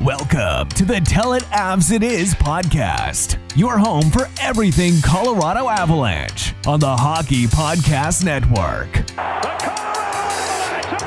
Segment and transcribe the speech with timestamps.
[0.00, 6.54] Welcome to the Tell It Avs It Is podcast, your home for everything Colorado Avalanche
[6.66, 8.90] on the Hockey Podcast Network.
[8.94, 9.02] The
[10.88, 11.04] Colorado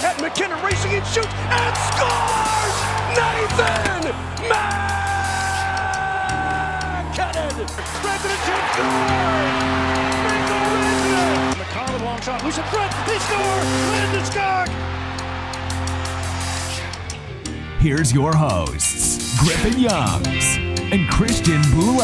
[0.00, 2.76] have won the MacKinnon racing and shoots and scores!
[3.14, 4.10] Nathan
[4.48, 4.88] MacKinnon!
[7.94, 9.17] Spread to
[12.28, 13.38] shot, loose in front, they score!
[13.94, 14.68] Landeskog!
[17.80, 20.58] Here's your hosts, Griffin Youngs
[20.92, 22.02] and Christian Bolle.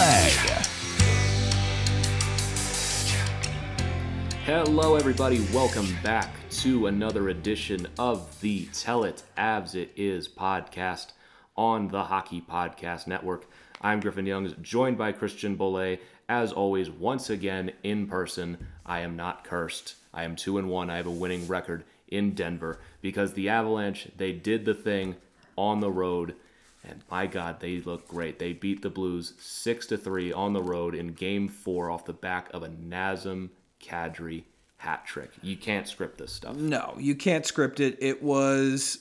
[4.46, 5.46] Hello, everybody.
[5.52, 11.08] Welcome back to another edition of the Tell It Avs It Is podcast
[11.54, 13.44] on the Hockey Podcast Network.
[13.82, 15.98] I'm Griffin Youngs, joined by Christian Bolle.
[16.30, 18.56] As always, once again in person.
[18.86, 19.96] I am not cursed.
[20.14, 20.88] I am two and one.
[20.88, 25.16] I have a winning record in Denver because the Avalanche they did the thing
[25.56, 26.34] on the road,
[26.82, 28.38] and my God, they look great.
[28.38, 32.12] They beat the Blues six to three on the road in Game Four off the
[32.12, 33.50] back of a Nazem
[33.82, 34.44] Kadri
[34.78, 35.30] hat trick.
[35.42, 36.56] You can't script this stuff.
[36.56, 37.96] No, you can't script it.
[38.00, 38.98] It was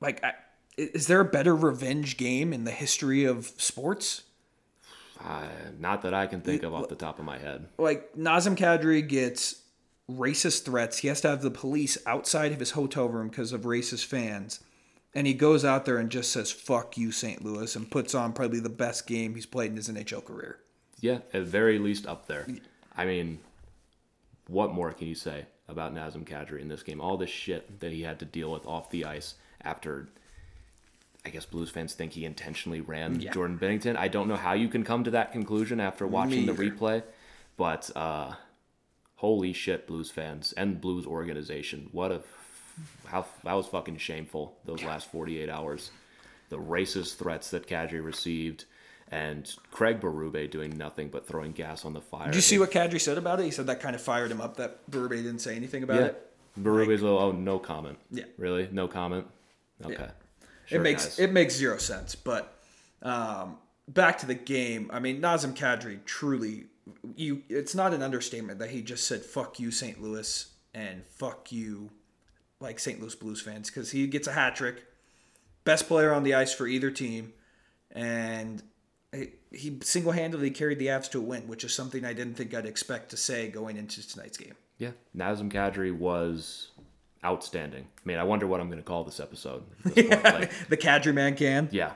[0.00, 0.32] like, I,
[0.76, 4.22] is there a better revenge game in the history of sports?
[5.22, 5.44] Uh,
[5.78, 7.68] not that I can think of off the top of my head.
[7.78, 9.62] Like Nazem Kadri gets
[10.10, 10.98] racist threats.
[10.98, 14.60] He has to have the police outside of his hotel room because of racist fans.
[15.14, 17.42] And he goes out there and just says, fuck you, St.
[17.44, 20.58] Louis, and puts on probably the best game he's played in his NHL career.
[21.00, 22.46] Yeah, at very least up there.
[22.96, 23.38] I mean,
[24.48, 27.00] what more can you say about Nazem Kadri in this game?
[27.00, 30.08] All this shit that he had to deal with off the ice after.
[31.24, 33.32] I guess Blues fans think he intentionally ran Yeah.
[33.32, 33.96] Jordan Binnington.
[33.96, 37.02] I don't know how you can come to that conclusion after watching the replay,
[37.56, 38.34] but uh,
[39.16, 41.88] holy shit, Blues fans and Blues organization!
[41.92, 42.22] What a
[43.06, 44.56] how that was fucking shameful.
[44.64, 45.90] Those last forty eight hours,
[46.48, 48.64] the racist threats that Kadri received,
[49.10, 52.26] and Craig Berube doing nothing but throwing gas on the fire.
[52.26, 53.44] Did you see what Kadri said about it?
[53.44, 56.06] He said that kind of fired him up that Berube didn't say anything about Yeah,
[56.06, 56.22] it.
[56.60, 57.98] Berube's little oh no comment.
[58.10, 58.24] Yeah.
[58.38, 59.26] really no comment.
[59.84, 60.08] Okay,
[60.70, 61.18] it makes guys.
[61.18, 62.14] it makes zero sense.
[62.14, 62.56] But
[63.02, 64.90] um, back to the game.
[64.92, 66.64] I mean, Nazem Kadri truly,
[67.16, 67.42] you.
[67.48, 70.00] It's not an understatement that he just said "fuck you, St.
[70.02, 71.90] Louis" and "fuck you,"
[72.60, 73.00] like St.
[73.00, 74.84] Louis Blues fans, because he gets a hat trick,
[75.64, 77.32] best player on the ice for either team,
[77.90, 78.62] and
[79.12, 82.34] he- he single handedly carried the Avs to a win, which is something I didn't
[82.34, 84.54] think I'd expect to say going into tonight's game.
[84.78, 84.90] yeah.
[85.16, 86.68] Nazem Kadri was
[87.24, 87.84] outstanding.
[87.84, 89.62] I mean, I wonder what I'm going to call this episode.
[89.84, 90.22] this point.
[90.24, 91.68] Like, the Kadri man can.
[91.72, 91.94] yeah,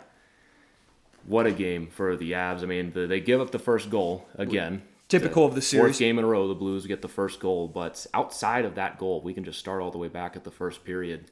[1.27, 2.63] what a game for the Avs.
[2.63, 4.83] I mean, the, they give up the first goal again.
[5.09, 5.97] Typical of the series.
[5.97, 7.67] Fourth game in a row, the Blues get the first goal.
[7.67, 10.53] But outside of that goal, we can just start all the way back at the
[10.53, 11.31] first period.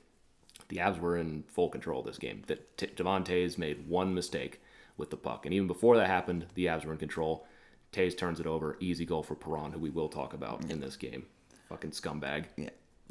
[0.69, 2.43] The Avs were in full control of this game.
[2.49, 4.61] That T- Devon Toews made one mistake
[4.97, 7.47] with the puck, and even before that happened, the Avs were in control.
[7.93, 10.97] Toews turns it over, easy goal for Perron, who we will talk about in this
[10.97, 11.25] game.
[11.69, 12.47] Fucking scumbag.
[12.57, 12.71] Yeah.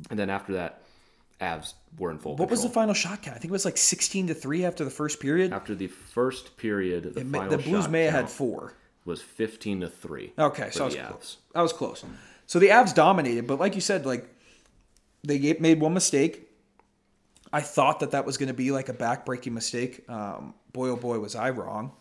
[0.10, 0.84] And then after that,
[1.42, 3.38] Avs were in full What was the final shot count?
[3.38, 5.53] I think it was like sixteen to three after the first period.
[5.53, 8.74] After the first period, the It may- final the Blues may have had four.
[9.06, 10.34] was fifteen to three.
[10.38, 11.38] Okay, so I was the close.
[11.56, 12.03] I was close.
[12.48, 14.28] So the Avs dominated, but like you said, like
[15.24, 16.44] they made one mistake.
[17.54, 20.08] I thought that that was going to be like a backbreaking mistake.
[20.09, 21.94] Um, boy, oh boy, was I wrong.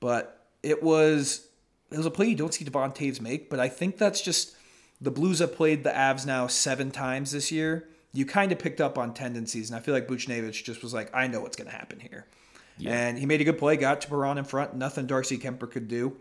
[0.00, 1.46] But it was
[1.90, 3.48] it was a play you don't see Devon Toews make.
[3.50, 4.54] But I think that's just
[5.00, 7.88] the Blues have played the Avs now seven times this year.
[8.12, 11.10] You kind of picked up on tendencies, and I feel like Buchnevich just was like,
[11.14, 12.26] I know what's going to happen here.
[12.84, 14.74] And he made a good play, got to Perron in front.
[14.74, 16.16] Nothing Darcy Kuemper could do.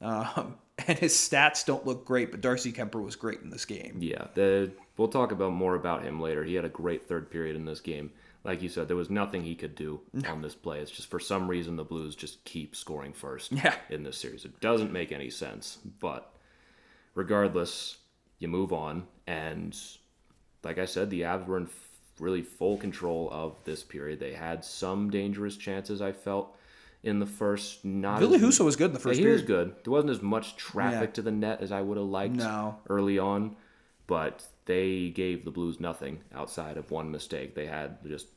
[0.00, 0.56] Um,
[0.86, 3.96] and his stats don't look great, but Darcy Kuemper was great in this game.
[4.00, 6.44] Yeah, the, we'll talk about more about him later.
[6.44, 8.12] He had a great third period in this game.
[8.44, 10.78] Like you said, there was nothing he could do on this play.
[10.80, 13.74] It's just for some reason the Blues just keep scoring first Yeah.
[13.90, 14.44] in this series.
[14.44, 16.32] It doesn't make any sense, but
[17.14, 17.96] regardless,
[18.38, 19.06] you move on.
[19.26, 19.76] And
[20.64, 21.88] like I said, the Avs were in f-
[22.18, 24.20] really full control of this period.
[24.20, 26.56] They had some dangerous chances, I felt.
[27.02, 27.84] in the first.
[27.84, 29.74] Not Ville Husso was good in the first Yeah, he was good.
[29.84, 31.14] There wasn't as much traffic Yeah.
[31.16, 32.78] to the net as I would have liked No.
[32.88, 33.56] early on,
[34.06, 37.54] but they gave the Blues nothing outside of one mistake.
[37.54, 38.28] They had just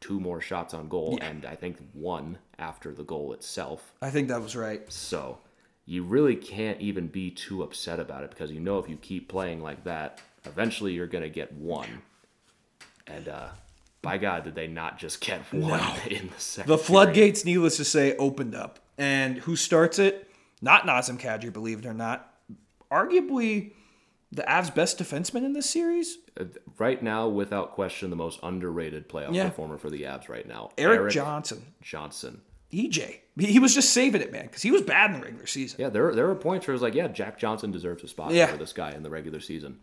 [0.00, 3.92] two more shots on goal, and I think one after the goal itself.
[4.02, 4.82] I think that was right.
[4.92, 5.38] So
[5.86, 9.28] you really can't even be too upset about it because you know if you keep
[9.28, 12.02] playing like that, eventually you're going to get one.
[13.06, 13.48] And uh,
[14.00, 16.68] by God, did they not just get one in the second?
[16.68, 16.86] The period.
[16.86, 18.78] floodgates, needless to say, opened up.
[18.98, 20.28] And who starts it?
[20.60, 22.32] Not Nazem Kadri, believe it or not.
[22.90, 23.72] Arguably
[24.30, 26.18] the Avs' best defenseman in this series.
[26.38, 26.44] Uh,
[26.78, 29.48] Right now, without question, the most underrated playoff Yeah.
[29.48, 30.70] performer for the Avs right now.
[30.78, 31.62] Erik, Johnson.
[31.82, 32.40] Johnson.
[32.72, 33.18] EJ.
[33.38, 35.80] He was just saving it, man, because he was bad in the regular season.
[35.80, 38.32] Yeah, there there were points where it was like, yeah, Jack Johnson deserves a spot
[38.32, 38.46] Yeah.
[38.46, 39.80] for this guy in the regular season.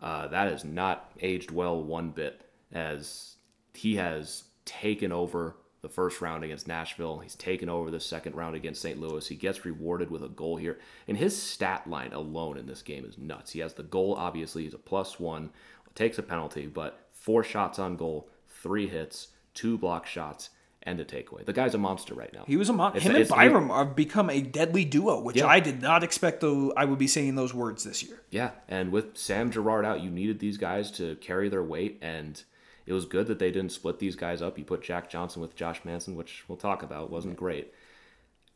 [0.00, 3.36] Uh, that has not aged well one bit, as
[3.74, 7.18] he has taken over the first round against Nashville.
[7.18, 9.00] He's taken over the second round against St.
[9.00, 9.26] Louis.
[9.26, 13.04] He gets rewarded with a goal here, and his stat line alone in this game
[13.04, 13.52] is nuts.
[13.52, 15.50] He has the goal, obviously, he's a plus one,
[15.96, 20.50] takes a penalty, but four shots on goal, three hits, two block shots,
[20.86, 21.44] and a takeaway.
[21.44, 22.44] The guy's a monster right now.
[22.46, 25.46] He was a mon- It's- him and Byram have become a deadly duo, which Yeah.
[25.48, 28.22] I did not expect though I would be saying those words this year.
[28.30, 32.42] Yeah, and with Sam Girard out, you needed these guys to carry their weight, and
[32.86, 34.56] it was good that they didn't split these guys up.
[34.58, 37.72] You put Jack Johnson with Josh Manson, which we'll talk about, wasn't great.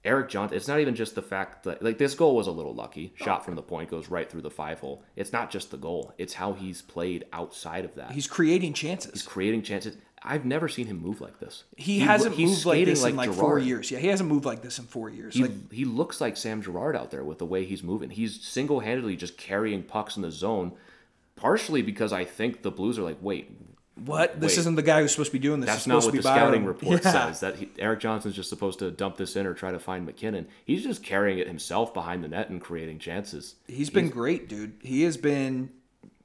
[0.03, 2.75] Erik Johnson, it's not even just the fact that like this goal was a little
[2.75, 3.12] lucky.
[3.17, 3.44] Shot oh.
[3.44, 5.03] from the point goes right through the five hole.
[5.15, 8.12] It's not just the goal; it's how he's played outside of that.
[8.12, 9.12] He's creating chances.
[9.12, 9.99] He's creating chances.
[10.22, 11.64] I've never seen him move like this.
[11.76, 13.90] He, lo- hasn't he's moved like this in like four years.
[13.90, 15.34] Yeah, he hasn't moved like this in four years.
[15.34, 18.11] He, like he looks like Sam Girard out there with the way he's moving.
[18.11, 20.72] He's single handedly just carrying pucks in the zone,
[21.37, 23.50] partially because I think the Blues are like, wait,
[24.05, 24.40] what?
[24.40, 24.58] This wait.
[24.61, 25.70] isn't the guy who's supposed to be doing this.
[25.70, 27.12] that's not what to the scouting report Yeah.
[27.12, 27.40] says.
[27.40, 30.49] That he, Erik Johnson's just supposed to dump this in or try to find MacKinnon.
[30.64, 33.55] He's just carrying it himself behind the net and creating chances.
[33.67, 34.75] He's been great, dude.
[34.82, 35.70] He has been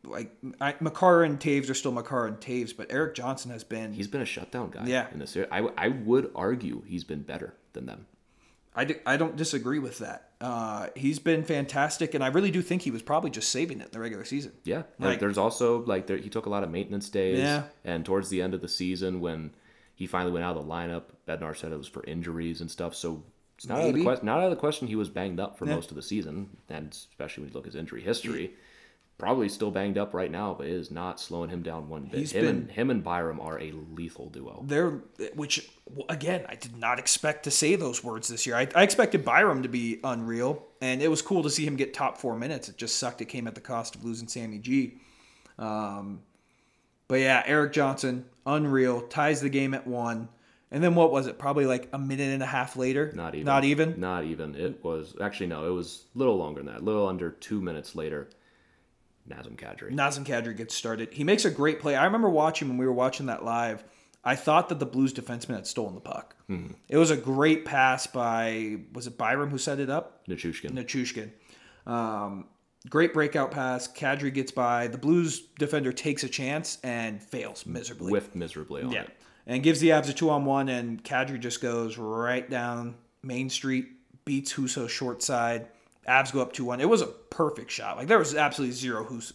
[0.06, 3.94] like I, Makar and Toews are still Makar and Toews, but Erik Johnson has been.
[3.94, 5.07] He's been a shutdown guy Yeah.
[5.12, 5.50] in this series.
[5.52, 8.06] I, I would argue he's been better than them.
[8.78, 10.31] I, di- I don't disagree with that.
[10.42, 13.86] Uh, he's been fantastic, and I really do think he was probably just saving it
[13.86, 14.52] in the regular season.
[14.66, 17.40] Yeah, Like- there's also like there, he took a lot of maintenance days.
[17.40, 17.63] Yeah.
[17.86, 19.52] and towards the end of the season when
[19.96, 22.94] he finally went out of the lineup, Bednar said it was for injuries and stuff.
[22.96, 23.24] So
[23.57, 24.25] it's not out of the question.
[24.25, 24.88] Not out of the question.
[24.90, 27.72] He was banged up for most of the season, and especially when you look at
[27.72, 28.52] his injury history,
[29.17, 32.19] probably still banged up right now, but it is not slowing him down one bit.
[32.19, 34.63] He's him and been- him and Byram are a lethal duo.
[34.67, 35.01] They're
[35.35, 35.69] which
[36.09, 38.56] again, I did not expect to say those words this year.
[38.56, 41.94] I, I expected Byram to be unreal, and it was cool to see him get
[41.94, 42.69] top four minutes.
[42.69, 43.21] It just sucked.
[43.21, 44.95] It came at the cost of losing Sammy G.
[45.57, 46.21] Um,
[47.07, 50.29] but yeah, Erik Johnson, unreal, ties the game at one.
[50.71, 51.38] And then what was it?
[51.38, 53.11] Probably like a minute and a half later.
[53.15, 53.45] Not even.
[53.45, 54.00] Not even.
[54.00, 54.56] Not even.
[54.56, 55.68] It was actually no.
[55.68, 56.81] It was a little longer than that.
[56.81, 58.27] A little under two minutes later.
[59.30, 59.92] Nazem Kadri.
[59.92, 61.13] Nazem Kadri gets started.
[61.13, 61.95] He makes a great play.
[61.95, 63.83] I remember watching when we were watching that live.
[64.24, 66.36] I thought that the Blues defenseman had stolen the puck.
[66.89, 70.25] It was a great pass by was it Byram who set it up?
[70.27, 70.72] Nichushkin.
[70.72, 71.31] Nachushkin.
[71.86, 72.45] Um,
[72.89, 73.88] great breakout pass.
[73.88, 74.88] Kadri gets by.
[74.88, 78.12] The Blues defender takes a chance and fails miserably.
[78.12, 79.10] whiffed miserably on yeah, it.
[79.45, 83.50] and gives the Avs a two on one, and Kadri just goes right down Main
[83.50, 83.88] Street,
[84.25, 85.68] beats Husso short side.
[86.07, 86.81] Avs go up two one.
[86.81, 87.98] It was a perfect shot.
[87.98, 89.33] Like there was absolutely zero Husso,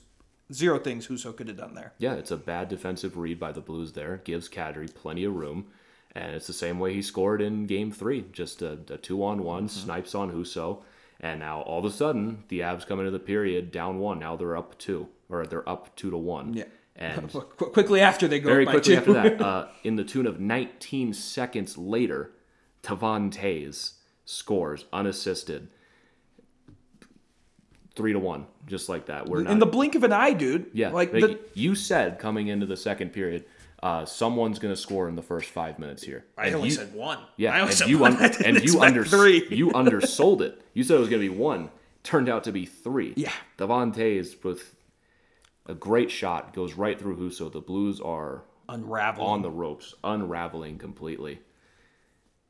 [0.53, 1.93] zero things Husso could have done there.
[1.99, 4.21] Yeah, it's a bad defensive read by the Blues there.
[4.25, 5.67] Gives Kadri plenty of room.
[6.13, 8.25] And it's the same way he scored in game three.
[8.33, 9.85] Just a, a two on one, Mm-hmm.
[9.85, 10.83] snipes on Husso.
[11.21, 14.19] And now all of a sudden, the Avs come into the period down one.
[14.19, 16.55] Now they're up two, or they're up two to one.
[16.55, 16.65] Yeah.
[16.97, 20.41] And Qu- quickly after they go very quickly after that, uh, in the tune of
[20.41, 22.33] 19 seconds later,
[22.83, 23.93] Devon Toews
[24.25, 25.69] scores unassisted.
[28.01, 29.29] Three to one, just like that.
[29.29, 30.71] We're not in the blink of an eye, dude.
[30.73, 33.45] yeah, like like the, you said coming into the second period,
[33.83, 36.25] uh, someone's going to score in the first five minutes here.
[36.39, 37.19] I And only you- said one.
[37.37, 38.17] yeah, I only and said you one.
[38.17, 39.47] un- I didn't and you expect under three.
[39.51, 40.63] you undersold it.
[40.73, 41.69] You said it was going to be one,
[42.03, 43.13] turned out to be three.
[43.17, 43.33] Yeah.
[43.59, 44.75] Devon Toews with
[45.67, 47.53] a great shot goes right through Husso.
[47.53, 51.41] The Blues are unraveling on the ropes, unraveling completely.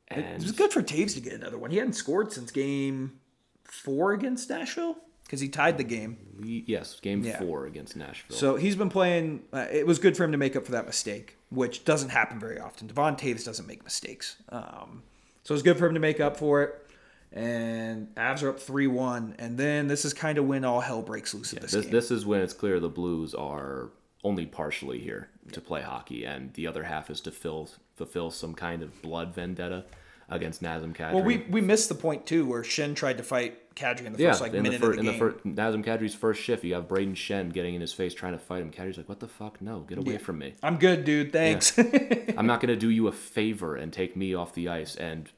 [0.09, 1.71] It was good for Toews to get another one.
[1.71, 3.19] He hadn't scored since game
[3.65, 4.95] four against Nashville
[5.31, 6.17] because he tied the game.
[6.43, 7.39] yes, game Yeah.
[7.39, 8.35] four against Nashville.
[8.35, 9.43] So he's been playing.
[9.53, 12.37] Uh, it was good for him to make up for that mistake, which doesn't happen
[12.37, 12.87] very often.
[12.87, 14.35] Devon Toews doesn't make mistakes.
[14.49, 15.03] Um,
[15.45, 16.85] so it's good for him to make up for it.
[17.31, 19.35] And Avs are up 3 1.
[19.39, 21.93] And then this is kind of when all hell breaks loose in this, this game.
[21.93, 23.89] this is when it's clear the Blues are
[24.25, 28.53] only partially here to play hockey, and the other half is to fill fulfill some
[28.53, 29.85] kind of blood vendetta.
[30.31, 31.13] Against Nazem Kadri.
[31.13, 34.19] Well, we we missed the point too where Schenn tried to fight Kadri in the
[34.23, 35.19] yeah, first like in the, minute fir- of the in the game.
[35.19, 38.39] first Nazem Kadri's first shift, you have Brayden Schenn getting in his face trying to
[38.39, 38.71] fight him.
[38.71, 39.61] Kadri's like, "What the fuck?
[39.61, 40.55] No, get away from me!
[40.63, 41.33] I'm good, dude.
[41.33, 41.77] Thanks.
[42.37, 45.29] I'm not gonna do you a favor and take me off the ice and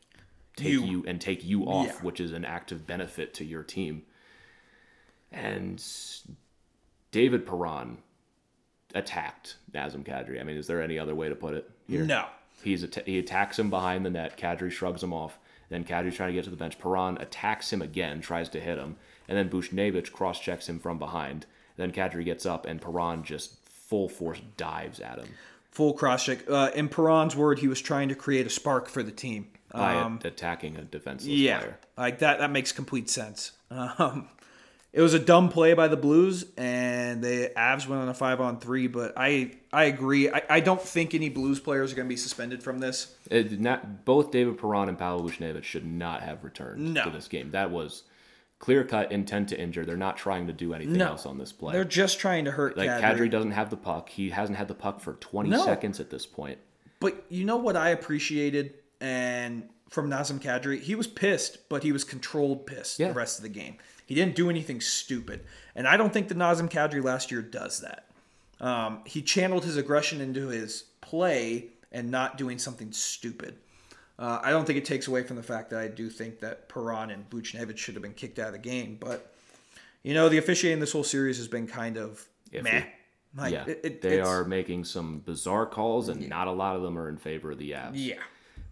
[0.56, 0.84] take You.
[0.84, 1.94] you, and take you off, Yeah.
[2.02, 4.04] which is an active benefit to your team."
[5.32, 5.84] And
[7.12, 7.98] David Perron
[8.94, 10.40] attacked Nazem Kadri.
[10.40, 11.70] I mean, is there any other way to put it?
[11.88, 12.06] Here?
[12.06, 12.26] no.
[12.64, 14.38] He's att- he attacks him behind the net.
[14.38, 15.38] Kadri shrugs him off.
[15.70, 16.78] Then Kadri's trying to get to the bench.
[16.80, 18.96] Perron attacks him again, tries to hit him,
[19.28, 21.46] and then Buchnevich cross checks him from behind.
[21.78, 25.28] Then Kadri gets up, and Perron just full force dives at him
[25.72, 26.48] Full cross check.
[26.48, 29.48] Uh, in Perron's word, he was trying to create a spark for the team.
[29.72, 31.80] by Um, attacking a defenseless yeah, player.
[31.98, 32.38] like that.
[32.38, 33.54] That makes complete sense.
[33.72, 34.30] Um,
[34.94, 38.40] it was a dumb play by the Blues, and the Avs went on a five
[38.40, 38.88] on three.
[38.88, 40.30] But I I agree.
[40.30, 43.16] I, I don't think any Blues players are going to be suspended from this.
[43.32, 47.04] It did not both David Perron and Pavel Buchnevich should not have returned No.
[47.06, 47.52] to this game.
[47.52, 48.04] That was
[48.60, 49.84] clear cut intent to injure.
[49.84, 51.08] They're not trying to do anything No.
[51.08, 51.74] else on this play.
[51.74, 53.02] They're just trying to hurt like Kadri.
[53.18, 54.08] Kadri doesn't have the puck.
[54.10, 55.66] He hasn't had the puck for 20 No.
[55.66, 56.60] seconds at this point.
[57.02, 61.92] But you know what I appreciated and from Nazem Kadri, he was pissed, but he
[61.92, 63.10] was controlled pissed Yeah.
[63.10, 63.76] the rest of the game.
[64.14, 65.40] He didn't do anything stupid,
[65.76, 68.06] and I don't think the Nazem Kadri last year does that.
[68.62, 73.56] Um, he channeled his aggression into his play and not doing something stupid.
[74.20, 76.70] Uh, I don't think it takes away from the fact that I do think that
[76.70, 79.34] Perron and Buchnevich should have been kicked out of the game, but
[80.04, 82.64] you know the officiating this whole series has been kind of Iffy.
[82.64, 82.84] meh.
[83.36, 86.84] Like, yeah, it- it- they are making some bizarre calls, and not a lot of
[86.84, 87.94] them are in favor of the Avs.
[87.96, 88.20] Yeah.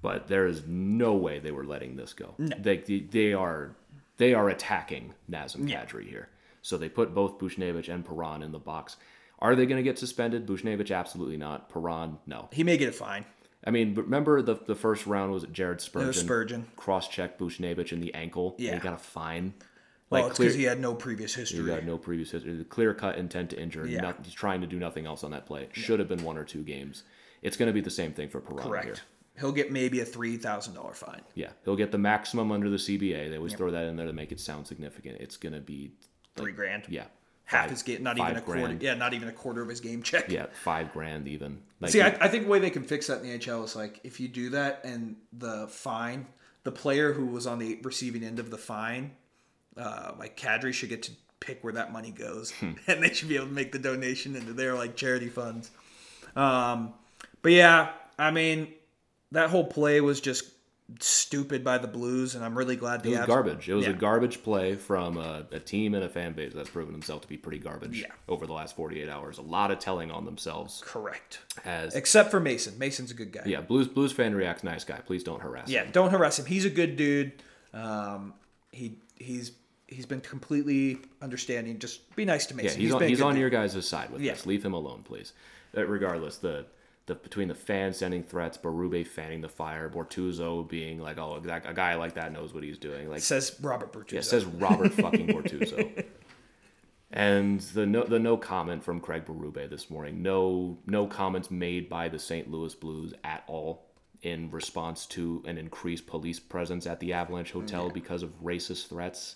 [0.03, 2.35] but there is no way they were letting this go.
[2.37, 3.75] They, they they are
[4.17, 6.29] they are attacking Nazem Kadri here.
[6.61, 8.97] So they put both Buchnevich and Perron in the box.
[9.39, 10.45] Are they going to get suspended?
[10.45, 11.69] Buchnevich, absolutely not.
[11.69, 12.47] Perron, no.
[12.51, 13.25] He may get a fine.
[13.65, 16.07] I mean, remember the the first round was Jared Spurgeon.
[16.07, 16.67] was Spurgeon.
[16.75, 18.55] Cross checked Buchnevich in the ankle.
[18.57, 18.73] and Yeah.
[18.75, 19.53] he got a fine.
[20.09, 21.59] Well, Like it's because he had no previous history.
[21.61, 22.55] he got no previous history.
[22.55, 23.87] The Clear cut intent to injure.
[23.87, 24.01] Yeah.
[24.01, 25.69] Not, he's trying to do nothing else on that play.
[25.73, 27.03] Should have been one or two games.
[27.41, 28.85] It's going to be the same thing for Perron Correct.
[28.85, 28.95] here.
[29.41, 31.21] He'll get maybe a three thousand dollar fine.
[31.35, 33.29] Yeah, he'll get the maximum under the CBA.
[33.29, 35.17] They always throw that in there to make it sound significant.
[35.19, 35.91] It's going to be
[36.37, 36.83] Three grand.
[36.87, 37.05] yeah,
[37.43, 38.61] Half five- his game, not even a quarter.
[38.61, 38.81] grand.
[38.81, 40.29] Yeah, not even a quarter of his game check.
[40.29, 41.59] Yeah, five grand even.
[41.81, 43.75] Like, See, I, I think the way they can fix that in the NHL is
[43.75, 46.27] like if you do that and the fine,
[46.63, 49.11] the player who was on the receiving end of the fine,
[49.75, 52.73] uh, like Kadri should get to pick where that money goes, Hmm.
[52.87, 55.71] and they should be able to make the donation into their like charity funds.
[56.35, 56.93] Um,
[57.41, 58.67] but yeah, I mean,
[59.31, 60.45] that whole play was just
[60.99, 63.69] stupid by the Blues, and I'm really glad the it was Avs- garbage.
[63.69, 63.91] It was Yeah.
[63.91, 67.27] a garbage play from a, a team and a fan base that's proven themselves to
[67.29, 68.07] be pretty garbage Yeah.
[68.27, 69.37] over the last 48 hours.
[69.37, 71.39] A lot of telling on themselves Correct.
[71.63, 72.77] as Except for Mason.
[72.77, 73.43] Mason's a good guy.
[73.45, 74.99] yeah, Blues Blues fan reacts nice guy.
[75.05, 75.73] Please don't harass him.
[75.73, 75.91] Yeah, him.
[75.91, 76.45] don't harass him.
[76.45, 77.31] He's a good dude.
[77.73, 78.33] Um,
[78.73, 79.53] he he's
[79.87, 81.79] he's been completely understanding.
[81.79, 82.65] Just be nice to Mason.
[82.65, 82.81] Yeah, Mason.
[82.81, 84.33] he's, on, he's on your guys' side with Yeah.
[84.33, 84.45] this.
[84.45, 85.31] Leave him alone, please.
[85.77, 86.65] Uh, regardless, the
[87.11, 91.69] the between the fans sending threats, Berube fanning the fire, Bortuzzo being like, "Oh, that,
[91.69, 94.11] a guy like that knows what he's doing." Like, Says Robert Bortuzzo.
[94.13, 96.05] yeah, says Robert fucking Bortuzzo.
[97.13, 100.21] And the no the no comment from Craig Berube this morning.
[100.21, 102.49] No no comments made by the St.
[102.49, 103.85] Louis Blues at all
[104.21, 109.35] in response to an increased police presence at the Avalanche Hotel because of racist threats.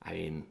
[0.00, 0.46] I mean,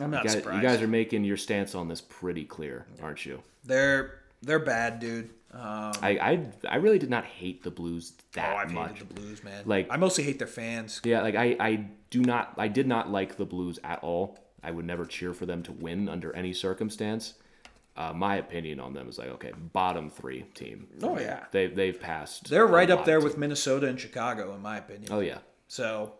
[0.00, 0.62] I'm not you guys, surprised.
[0.62, 3.40] you guys are making your stance on this pretty clear, aren't you?
[3.62, 5.30] they're they're bad, dude.
[5.52, 8.92] Um, I, I I really did not hate the Blues oh, that I've much.
[8.98, 9.62] hated the Blues, man.
[9.64, 11.00] Like- I mostly hate their fans.
[11.04, 14.38] Yeah, like I, I do not I did not like the Blues at all.
[14.62, 17.34] I would never cheer for them to win under any circumstance.
[17.96, 20.88] Uh, my opinion on them is like okay, bottom three team.
[21.02, 21.44] Oh, yeah.
[21.52, 22.50] they they've passed.
[22.50, 23.38] They're right up there with.
[23.38, 25.10] Minnesota and Chicago, in my opinion.
[25.10, 25.38] Oh yeah,
[25.68, 26.12] So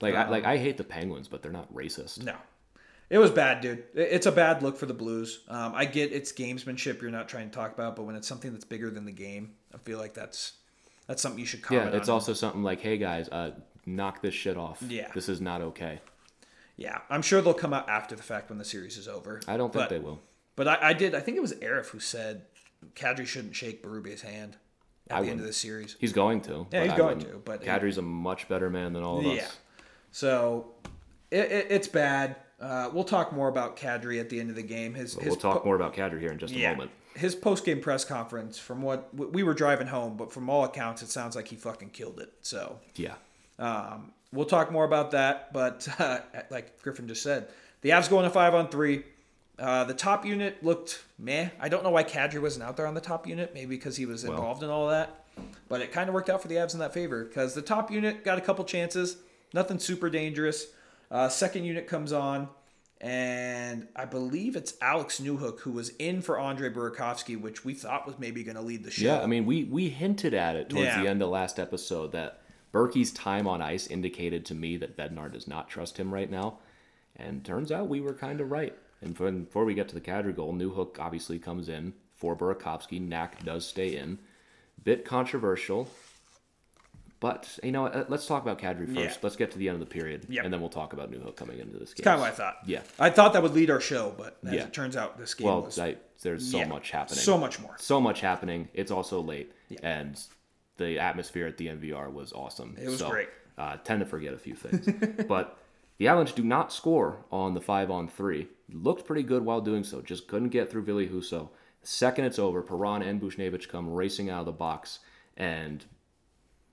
[0.00, 2.22] like I like I hate the Penguins, but they're not racist.
[2.24, 2.36] no,
[3.10, 3.84] it was bad, dude.
[3.94, 5.40] It's a bad look for the Blues.
[5.48, 8.52] Um, I get it's gamesmanship you're not trying to talk about, but when it's something
[8.52, 10.52] that's bigger than the game, I feel like that's
[11.06, 11.92] that's something you should comment.
[11.92, 12.14] Yeah, it's on.
[12.14, 13.52] also something like, hey guys, uh,
[13.86, 14.82] knock this shit off.
[14.86, 15.08] Yeah.
[15.14, 16.00] this is not okay.
[16.76, 19.40] Yeah, I'm sure they'll come out after the fact when the series is over.
[19.48, 20.20] I don't think but, they will.
[20.54, 21.14] But I, I did.
[21.14, 22.42] I think it was Arif who said
[22.94, 24.56] Kadri shouldn't shake Berube's hand
[25.10, 25.96] at I the end of the series.
[25.98, 26.66] He's going to.
[26.70, 27.34] Yeah, he's I going wouldn't.
[27.34, 29.42] to, but- Kadri's a much better man than all of Yeah.
[29.42, 29.56] us.
[30.12, 30.72] So
[31.30, 32.36] it, it, it's bad.
[32.60, 34.94] Uh, we'll talk more about Kadri at the end of the game.
[34.94, 36.72] His, his We'll talk po- more about Kadri here in just a Yeah.
[36.72, 36.90] moment.
[37.14, 40.64] His post game press conference, from what we- we were driving home, but from all
[40.64, 42.32] accounts, it sounds like he fucking killed it.
[42.42, 43.14] So Yeah.
[43.58, 45.52] um, we'll talk more about that.
[45.52, 47.48] But uh, like Griffin just said,
[47.82, 49.04] the Avs going to five on three.
[49.58, 51.48] Uh, the top unit looked meh.
[51.60, 53.52] I don't know why Kadri wasn't out there on the top unit.
[53.54, 55.24] Maybe because he was involved in all that.
[55.68, 57.90] But it kind of worked out for the Avs in that favor because the top
[57.90, 59.16] unit got a couple chances,
[59.52, 60.66] nothing super dangerous.
[61.10, 62.48] Uh, second unit comes on,
[63.00, 68.06] and I believe it's Alex Newhook who was in for Andre Burakovsky, which we thought
[68.06, 69.04] was maybe going to lead the show.
[69.06, 71.02] Yeah, I mean, we we hinted at it towards Yeah.
[71.02, 72.40] the end of last episode that
[72.72, 76.58] Berkey's time on ice indicated to me that Bednar does not trust him right now,
[77.16, 78.76] and turns out we were kind of right.
[79.00, 83.00] And for- before we get to the Kadri goal, Newhook obviously comes in for Burakovsky.
[83.00, 84.18] Knack does stay in.
[84.82, 85.88] Bit controversial,
[87.20, 88.98] but you know, what, uh, let's talk about Kadri first.
[88.98, 89.14] Yeah.
[89.22, 90.44] Let's get to the end of the period, Yep.
[90.44, 91.98] and then we'll talk about Newhook coming into this game.
[91.98, 92.56] It's kind of what I thought.
[92.66, 92.82] Yeah.
[92.98, 94.64] I thought that would lead our show, but as Yeah.
[94.64, 96.68] it turns out, this game Well, was I, there's so Yeah.
[96.68, 97.18] much happening.
[97.20, 97.76] So much more.
[97.78, 98.68] So much happening.
[98.74, 100.20] It's also late, and
[100.76, 102.76] the atmosphere at the NVR was awesome.
[102.80, 103.28] It was So, great.
[103.56, 104.86] Uh, tend to forget a few things,
[105.28, 105.58] but
[105.96, 108.46] the Avalanche do not score on the five on three.
[108.72, 110.00] Looked pretty good while doing so.
[110.00, 111.48] Just couldn't get through Ville Husso.
[111.80, 115.00] The second it's over, Perron and Buchnevich come racing out of the box,
[115.36, 115.84] and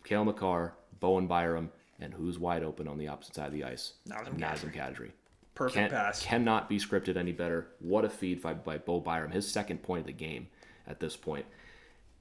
[0.06, 3.94] Cale Makar, Bowen Byram, and who's wide open on the opposite side of the ice?
[4.08, 5.12] Nazem Kadri.
[5.56, 6.24] perfect Can't- pass.
[6.24, 7.68] Cannot be scripted any better.
[7.80, 9.32] What a feed by, by Bo Byram.
[9.32, 10.48] His second point of the game
[10.88, 11.46] at this point.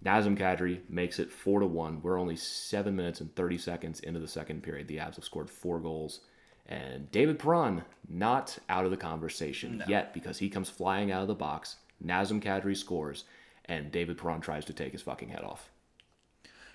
[0.05, 2.03] Nazem Kadri makes it four to one.
[2.03, 4.87] We're only seven minutes and thirty seconds into the second period.
[4.87, 6.21] The Avs have scored four goals,
[6.67, 11.29] and David Perron not out of the conversation yet because he comes flying out of
[11.29, 11.77] the box.
[12.05, 13.25] Nazem Kadri scores,
[13.65, 15.71] and David Perron tries to take his fucking head off.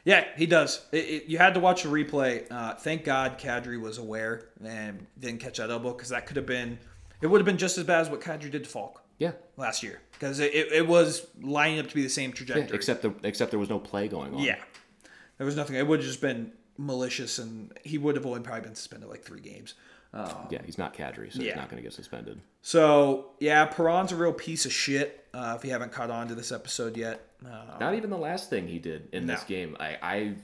[0.09, 0.87] Yeah, he does.
[0.91, 2.51] It, it, you had to watch the replay.
[2.51, 6.47] Uh, thank God Kadri was aware and didn't catch that elbow because that could have
[6.47, 6.79] been,
[7.21, 9.83] it would have been just as bad as what Kadri did to Faulk Yeah, last
[9.83, 12.75] year because it, it, it was lining up to be the same yeah trajectory.
[12.75, 14.39] except the, except there was no play going on.
[14.41, 14.57] yeah,
[15.37, 15.75] there was nothing.
[15.75, 19.21] It would have just been malicious, and he would have only probably been suspended like
[19.23, 19.75] three games.
[20.13, 20.59] Yeah.
[20.65, 21.47] He's not Kadri, so Yeah.
[21.47, 22.39] he's not going to get suspended.
[22.61, 25.27] So yeah, Perron's a real piece of shit.
[25.33, 28.49] Uh, if you haven't caught on to this episode yet, uh, Not even the last
[28.49, 29.77] thing he did in this game.
[29.79, 30.35] I I,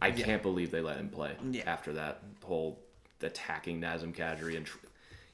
[0.00, 1.62] I can't believe they let him play Yeah.
[1.66, 2.78] after that whole
[3.20, 4.78] attacking Nazem Kadri and tr-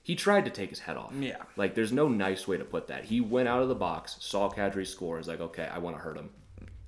[0.03, 1.13] he tried to take his head off.
[1.19, 1.37] Yeah.
[1.57, 3.05] Like there's no nice way to put that.
[3.05, 6.03] He went out of the box, saw Kadri score, is like, okay, I want to
[6.03, 6.31] hurt him.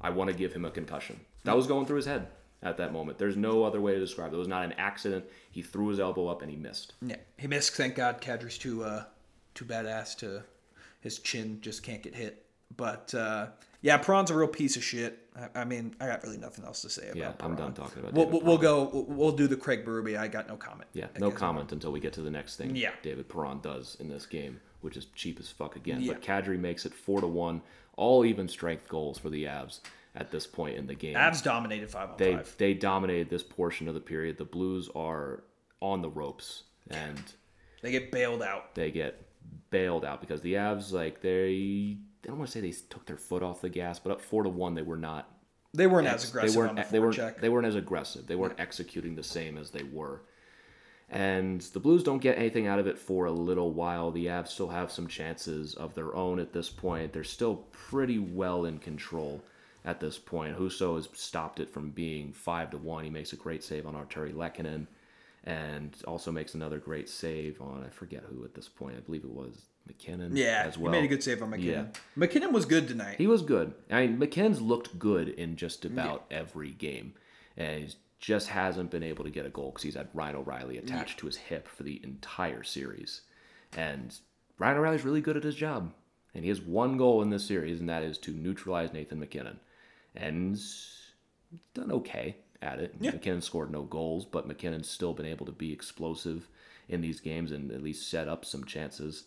[0.01, 1.21] I want to give him a concussion.
[1.45, 2.27] That was going through his head
[2.63, 3.19] at that moment.
[3.19, 4.37] There's no other way to describe it.
[4.37, 5.25] It was not an accident.
[5.51, 6.95] He threw his elbow up and he missed.
[7.03, 7.73] Yeah, he missed.
[7.75, 9.05] Thank God, Kadri's too uh,
[9.55, 10.43] too badass to
[11.01, 12.45] his chin just can't get hit.
[12.77, 13.49] But uh,
[13.81, 15.19] yeah, Perron's a real piece of shit.
[15.37, 17.17] I, I mean, I got really nothing else to say about.
[17.17, 18.91] Yeah, I'm done talking about We'll, David we'll, we'll go.
[18.93, 20.19] We'll, we'll do the Craig Berube.
[20.19, 20.89] I got no comment.
[20.93, 22.75] Yeah, no comment until we get to the next thing.
[22.75, 22.91] Yeah.
[23.03, 26.01] David Perron does in this game, which is cheap as fuck again.
[26.01, 26.15] Yeah.
[26.15, 27.63] But Kadri makes it four to one,
[27.97, 29.81] all even strength goals for the Avs
[30.17, 31.15] at this point in the game.
[31.15, 32.55] Avs dominated five on they five.
[32.59, 34.39] they dominated this portion of the period.
[34.39, 35.45] The Blues are
[35.81, 37.21] on the ropes and
[37.83, 38.75] They get bailed out.
[38.75, 39.23] they get
[39.71, 43.19] bailed out because the Avs like they I don't want to say they took their
[43.19, 45.31] foot off the gas, but up four to one they were not
[45.75, 48.27] They weren't as aggressive they weren't on the they weren't they weren't as aggressive.
[48.27, 50.23] They weren't executing the same as they were.
[51.09, 54.11] And the Blues don't get anything out of it for a little while.
[54.11, 57.13] The Avs still have some chances of their own at this point.
[57.13, 59.45] They're still pretty well in control
[59.87, 60.59] at this point.
[60.59, 63.05] Husso has stopped it from being five to one.
[63.05, 64.89] He makes a great save on Artturi Lehkonen,
[65.45, 68.97] and also makes another great save on I forget who at this point.
[68.97, 70.37] I believe it was MacKinnon.
[70.37, 70.93] yeah, as well.
[70.93, 71.91] he made a good save on MacKinnon.
[71.95, 72.01] Yeah.
[72.17, 73.17] MacKinnon was good tonight.
[73.19, 73.73] He was good.
[73.91, 77.15] I mean, MacKinnon's looked good in just about every game,
[77.57, 80.79] and he just hasn't been able to get a goal because he's had Ryan O'Reilly
[80.79, 83.21] attached to his hip for the entire series.
[83.77, 84.19] And
[84.59, 85.93] Ryan O'Reilly's really good at his job,
[86.35, 89.61] and he has one goal in this series, and that is to neutralize Nathan MacKinnon,
[90.17, 90.59] and
[91.75, 93.01] done okay at it.
[93.01, 96.49] MacKinnon scored no goals, but MacKinnon's still been able to be explosive
[96.89, 99.25] in these games and at least set up some chances.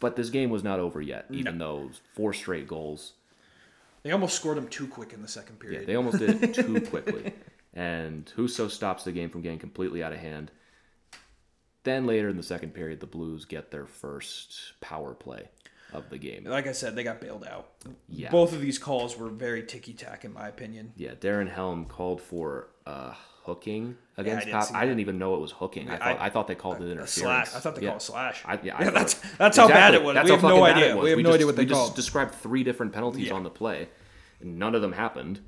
[0.00, 3.14] But this game was not over yet, even though four straight goals.
[4.02, 5.80] They almost scored him too quick in the second period.
[5.80, 7.32] Yeah, they almost did it too quickly.
[7.74, 10.50] And Husso stops the game from getting completely out of hand.
[11.82, 15.48] Then later in the second period, the Blues get their first power play
[15.92, 16.44] of the game.
[16.44, 17.68] like I said, they got bailed out.
[18.08, 18.30] Yeah.
[18.30, 20.92] Both of these calls were very ticky tack, in my opinion.
[20.96, 24.74] Yeah, Darren Helm called for uh, hooking against didn't Pop.
[24.74, 25.88] I didn't even know it was hooking.
[25.88, 27.12] I, I- thought I thought they called it interference.
[27.12, 27.54] slash.
[27.54, 27.88] I thought they Yeah.
[27.90, 28.42] called it slash.
[28.44, 30.14] I, yeah, I Yeah, that's- that's how bad it was.
[30.14, 30.96] That's We have no idea.
[30.96, 31.96] We have no just, idea what they we just called.
[31.96, 33.34] described three different penalties Yeah.
[33.34, 33.88] on the play,
[34.40, 35.40] and none of them happened.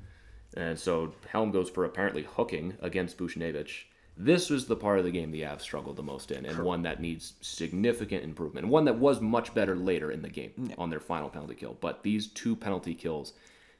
[0.57, 3.83] And so Helm goes for apparently hooking against Buchnevich.
[4.23, 6.83] This was the part of the game the Avs struggled the most in, and one
[6.83, 10.99] that needs significant improvement, one that was much better later in the game on their
[10.99, 11.75] final penalty kill.
[11.81, 13.33] But these two penalty kills,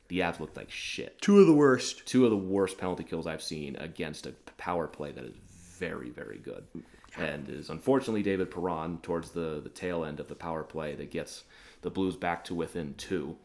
[0.07, 2.05] the Avs looked like shit Two of the worst.
[2.07, 5.35] two of the worst penalty kills I've seen against a power play that is
[5.77, 6.63] very, very good.
[7.17, 10.95] And it is unfortunately David Perron towards the, the tail end of the power play
[10.95, 11.43] that gets
[11.81, 13.35] the Blues back to within two.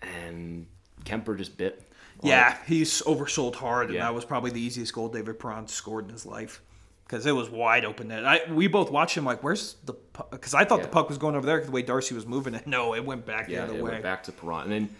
[0.00, 0.66] And
[1.04, 1.91] Kuemper just bit.
[2.22, 4.04] Yeah, he's oversold hard, and Yeah.
[4.04, 6.62] that was probably the easiest goal David Perron scored in his life
[7.04, 8.08] because it was wide open.
[8.08, 8.24] Net.
[8.24, 9.94] I we both watched him like, where's the
[10.30, 12.66] because I thought the puck was going over there the way Darcy was moving it.
[12.66, 13.90] No, it went back yeah, the other it way.
[13.92, 14.62] went back to Perron.
[14.64, 14.96] And then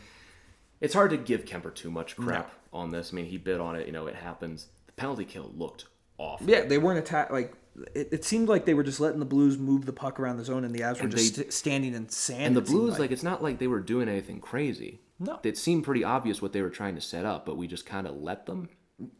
[0.81, 3.13] it's hard to give Kuemper too much crap on this.
[3.13, 3.87] I mean, he bit on it.
[3.87, 4.67] You know, it happens.
[4.87, 5.85] The penalty kill looked
[6.19, 6.49] awful.
[6.49, 7.55] Yeah, they weren't attack like.
[7.95, 10.45] It, it seemed like they were just letting the Blues move the puck around the
[10.45, 12.49] zone, and the Avs were And just they- st- standing in sand.
[12.49, 15.01] And the Blues, like, it's not like they were doing anything crazy.
[15.23, 15.39] No.
[15.45, 18.07] It seemed pretty obvious what they were trying to set up, but we just kind
[18.07, 18.69] of let them.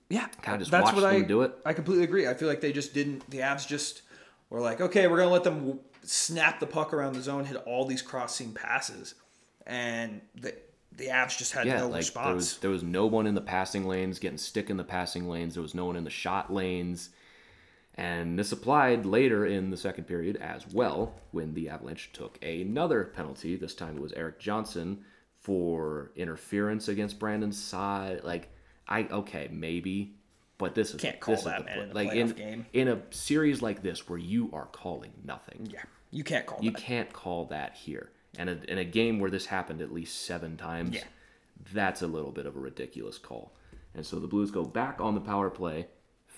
[0.09, 1.53] Yeah, Kinda just that's watch what I them do it.
[1.65, 2.27] I completely agree.
[2.27, 3.29] I feel like they just didn't.
[3.31, 4.03] The Avs just
[4.51, 7.85] were like, okay, we're gonna let them snap the puck around the zone, hit all
[7.85, 9.15] these cross seam passes,
[9.67, 10.55] and the
[10.93, 12.27] the Avs just had Yeah, no like response.
[12.27, 15.29] there was there was no one in the passing lanes getting stick in the passing
[15.29, 15.55] lanes.
[15.55, 17.11] There was no one in the shot lanes,
[17.95, 23.05] and this applied later in the second period as well when the Avalanche took another
[23.05, 23.57] penalty.
[23.57, 25.05] This time it was Erik Johnson
[25.42, 28.22] for interference against Brandon's side.
[28.24, 28.48] Like
[28.88, 30.14] I okay maybe,
[30.59, 32.66] but this is Can't call this is that, man, in a like in game.
[32.72, 35.68] in a series like this where you are calling nothing.
[35.70, 36.81] yeah, you can't call You that.
[36.81, 38.11] can't call that here.
[38.38, 41.05] And a, in a game where this happened at least seven times, Yeah.
[41.74, 43.52] that's a little bit of a ridiculous call.
[43.94, 45.88] And so the Blues go back on the power play.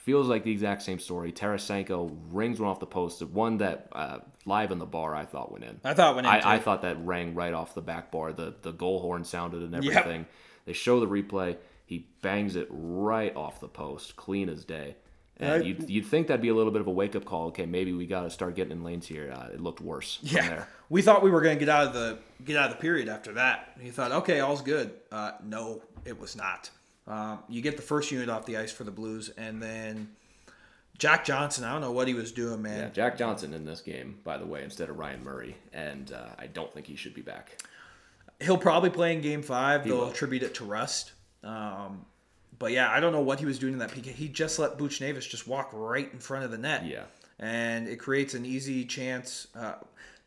[0.04, 1.32] Feels like the exact same story.
[1.32, 3.20] Tarasenko rings one off the post.
[3.20, 5.80] The one that uh, live in the bar I thought went in.
[5.82, 8.32] I thought went in, I, I thought that rang right off the back bar.
[8.34, 9.94] The the goal horn sounded and Yep.
[9.96, 10.26] everything.
[10.66, 11.56] They show the replay.
[11.86, 14.96] He bangs it right off the post, clean as day.
[15.38, 17.46] And I- you'd, you'd think that'd be a little bit of a wake up call.
[17.48, 19.32] Okay, maybe we got to start getting in lanes here.
[19.34, 20.16] Uh, it looked worse.
[20.16, 20.68] from Yeah, there.
[20.90, 23.32] we thought we were gonna get out of the get out of the period after
[23.32, 23.76] that.
[23.82, 24.92] You thought, okay, all's good.
[25.10, 26.68] Uh, no, it was not.
[27.06, 30.08] Um, you get the first unit off the ice for the Blues, and then
[30.98, 31.64] Jack Johnson.
[31.64, 32.78] I don't know what he was doing, man.
[32.78, 36.28] Yeah, Jack Johnson in this game, by the way, instead of Ryan Murray, and uh,
[36.38, 37.62] I don't think he should be back.
[38.40, 39.84] He'll probably play in Game Five.
[39.84, 40.10] They'll will.
[40.10, 41.12] attribute it to rust.
[41.42, 42.04] Um,
[42.58, 44.06] but yeah, I don't know what he was doing in that PK.
[44.06, 46.86] He just let Buchnevich just walk right in front of the net.
[46.86, 47.02] Yeah.
[47.38, 49.48] and it creates an easy chance.
[49.54, 49.74] Uh,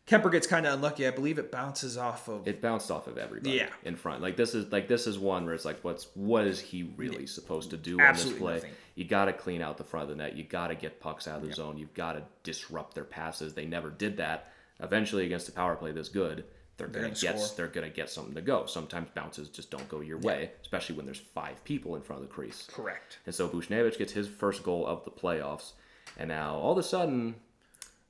[0.08, 1.06] Kuemper gets kind of unlucky.
[1.06, 2.48] I believe it bounces off of.
[2.48, 3.68] It bounced off of everybody Yeah.
[3.84, 4.22] in front.
[4.22, 7.26] Like this is like this is one where it's like, what's what is he really
[7.26, 8.70] supposed to do Absolutely on this play?
[8.70, 8.72] nothing.
[8.94, 10.34] You got to clean out the front of the net.
[10.36, 11.76] You got to get pucks out of the zone.
[11.78, 13.54] You've got to disrupt their passes.
[13.54, 14.50] They never did that.
[14.80, 16.44] Eventually, against a power play this good,
[16.78, 17.56] they're, gonna, gonna get score.
[17.56, 18.64] they're gonna get something to go.
[18.66, 22.28] Sometimes bounces just don't go your way, especially when there's five people in front of
[22.28, 22.66] the crease.
[22.72, 23.18] Correct.
[23.26, 25.72] And so Buchnevich gets his first goal of the playoffs.
[26.16, 27.34] And now all of a sudden,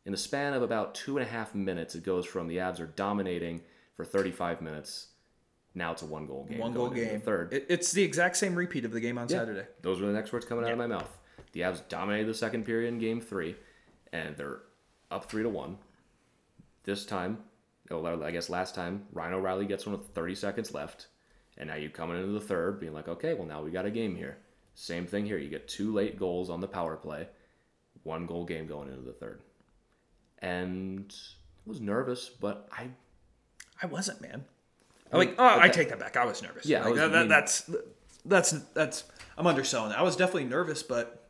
[0.09, 2.81] in the span of about two and a half minutes, it goes from the Avs
[2.81, 3.61] are dominating
[3.95, 5.09] for 35 minutes.
[5.75, 6.61] Now it's a one goal game.
[6.61, 7.21] One goal game.
[7.21, 7.53] Third.
[7.53, 9.41] It, it's the exact same repeat of the game on Yeah.
[9.41, 9.67] Saturday.
[9.83, 11.19] Those were the next words coming out of my mouth.
[11.53, 13.55] The Avs dominated the second period in game three,
[14.11, 14.61] and they're
[15.11, 15.77] up three to one.
[16.85, 17.41] This time,
[17.91, 21.09] oh, well, I guess last time, Ryan O'Reilly gets one with 30 seconds left,
[21.59, 23.91] and now you coming into the third, being like, okay, well now we got a
[23.91, 24.39] game here.
[24.75, 25.37] Same thing here.
[25.37, 27.29] You get two late goals on the power play,
[28.05, 29.43] one goal game going into the third,
[30.43, 31.15] and
[31.67, 32.89] I was nervous, but I
[33.83, 34.45] I wasn't, man.
[35.13, 36.17] I'm like, oh, I take that back.
[36.17, 36.67] I was nervous.
[36.67, 37.71] Yeah, Like, was- that, I mean- that's
[38.25, 39.05] that's that's.
[39.37, 39.99] I'm underselling it.
[39.99, 41.29] I was definitely nervous, but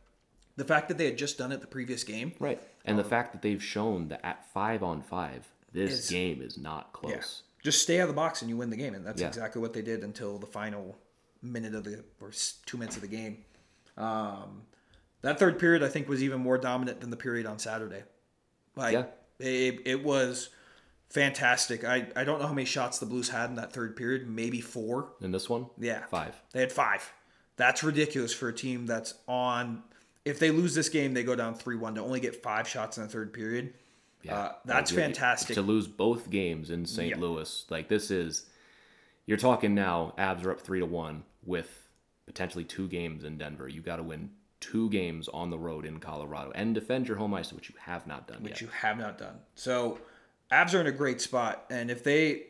[0.57, 3.31] the fact that they had just done it the previous game, right, and the fact
[3.33, 7.11] that they've shown that at five on five, this Is- game is not close.
[7.13, 9.27] yeah, just stay out of the box and you win the game, and that's Yeah.
[9.27, 10.97] exactly what they did until the final
[11.41, 12.31] minute of the or
[12.65, 13.45] two minutes of the game.
[13.95, 14.63] Um,
[15.21, 18.03] that third period, I think, was even more dominant than the period on Saturday.
[18.79, 19.05] Like, Yeah.
[19.39, 20.49] it, it was
[21.09, 21.83] fantastic.
[21.83, 24.61] I, I don't know how many shots the Blues had in that third period, maybe
[24.61, 25.11] four.
[25.21, 26.05] In this one, Yeah.
[26.07, 26.35] five.
[26.53, 27.11] They had five.
[27.57, 29.83] That's ridiculous for a team that's on.
[30.25, 32.97] If they lose this game, they go down 3 1 to only get five shots
[32.97, 33.73] in the third period.
[34.29, 35.55] Uh, that's Like, fantastic.
[35.55, 37.11] To lose both games in St.
[37.11, 37.17] Yeah.
[37.17, 38.45] Louis, like this is,
[39.25, 40.13] you're talking now.
[40.17, 41.87] Avs are up three to one with
[42.25, 43.67] potentially two games in Denver.
[43.67, 47.33] You got to win two games on the road in Colorado and defend your home
[47.33, 48.61] ice, which you have not done which yet.
[48.61, 49.35] you have not done.
[49.55, 49.99] So,
[50.51, 52.43] Avs are in a great spot, and if they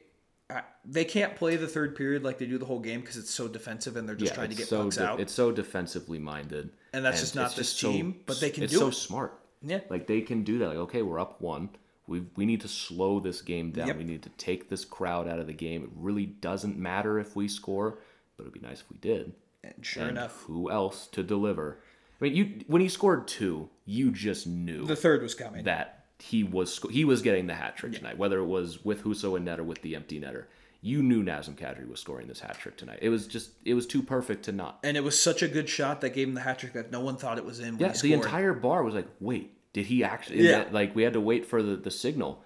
[0.84, 3.48] they can't play the third period like they do the whole game because it's so
[3.48, 5.20] defensive and they're just trying to get so pucks de- out.
[5.20, 8.74] It's so defensively minded, And that's just not this so- team, but they can it's
[8.74, 8.94] do so it.
[8.94, 9.40] smart.
[9.62, 9.82] Yeah.
[9.90, 10.70] like they can do that.
[10.70, 11.70] Like, okay, we're up one.
[12.08, 13.88] We we need to slow this game down.
[13.88, 13.98] Yep.
[13.98, 15.84] We need to take this crowd out of the game.
[15.84, 18.00] It really doesn't matter if we score,
[18.38, 19.34] but it'd be nice if we did.
[19.64, 21.80] and sure and enough, who else to deliver?
[22.22, 25.64] I mean, you when he scored two, you just knew the third was coming.
[25.66, 29.36] that he was he was getting the hat trick tonight, whether it was with Husso
[29.36, 30.46] and net or with the empty netter.
[30.82, 33.00] You knew Nazem Kadri was scoring this hat trick tonight.
[33.02, 34.80] It was just it was too perfect to not.
[34.84, 37.02] and it was such a good shot that gave him the hat trick that no
[37.02, 37.78] one thought it was in.
[37.78, 38.14] When Yeah, he the scored.
[38.26, 40.42] entire bar was like, wait, did he actually?
[40.44, 40.64] Yeah.
[40.64, 40.66] Yeah.
[40.72, 42.44] Like we had to wait for the, the signal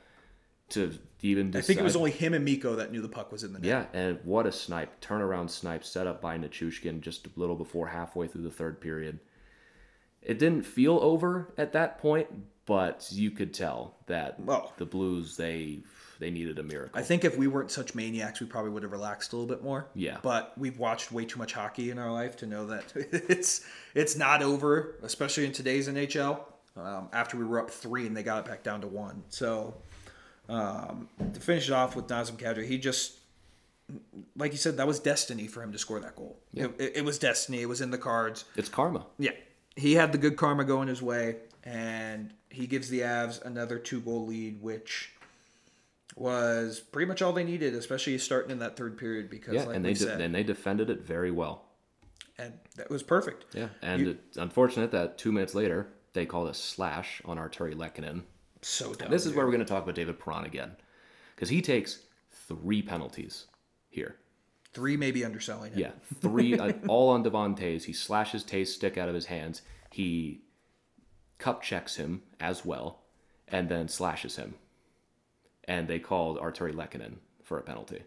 [0.70, 1.64] to even decide.
[1.64, 3.60] I think it was only him and Mikko that knew the puck was in the
[3.60, 3.68] net.
[3.68, 5.00] Yeah, and what a snipe.
[5.00, 9.20] Turnaround snipe set up by Nichushkin just a little before halfway through the third period.
[10.26, 12.28] It didn't feel over at that point,
[12.66, 15.80] but you could tell that Well- the Blues they
[16.20, 16.98] they needed a miracle.
[16.98, 19.62] I think if we weren't such maniacs, we probably would have relaxed a little bit
[19.64, 19.88] more.
[19.94, 20.20] Yeah.
[20.22, 24.16] But we've watched way too much hockey in our life to know that it's it's
[24.16, 26.40] not over, especially in today's NHL.
[26.78, 29.24] Um, after we were up three and they got it back down to one.
[29.30, 29.76] So
[30.50, 33.20] um, to finish it off with Nazem Kadri, he just
[34.38, 36.40] like you said, that was destiny for him to score that goal.
[36.54, 37.62] It, it, it was destiny.
[37.62, 38.46] It was in the cards.
[38.56, 39.06] it's karma.
[39.20, 39.32] Yeah.
[39.76, 44.00] He had the good karma going his way, and he gives the Avs another two
[44.02, 45.12] goal lead, which
[46.16, 49.76] was pretty much all they needed, especially starting in that third period because, Yeah, like
[49.76, 51.66] and they de- and they defended it very well.
[52.38, 53.46] and that was perfect.
[53.54, 58.24] Yeah, and it's unfortunate that two minutes later they called a slash on Artturi Lehkonen.
[58.62, 59.10] So dumb.
[59.10, 60.76] This is where we're going to talk about David Perron again,
[61.36, 62.00] because he takes
[62.32, 63.46] three penalties
[63.90, 64.16] here.
[64.74, 65.78] Three maybe underselling it.
[65.80, 67.84] Yeah, three uh, all on Devon Toews.
[67.84, 69.62] He slashes Toews' stick out of his hands.
[69.92, 70.42] He
[71.38, 73.02] cup checks him as well,
[73.48, 74.56] and then slashes him.
[75.66, 78.02] And they called Artturi Lehkonen for a penalty.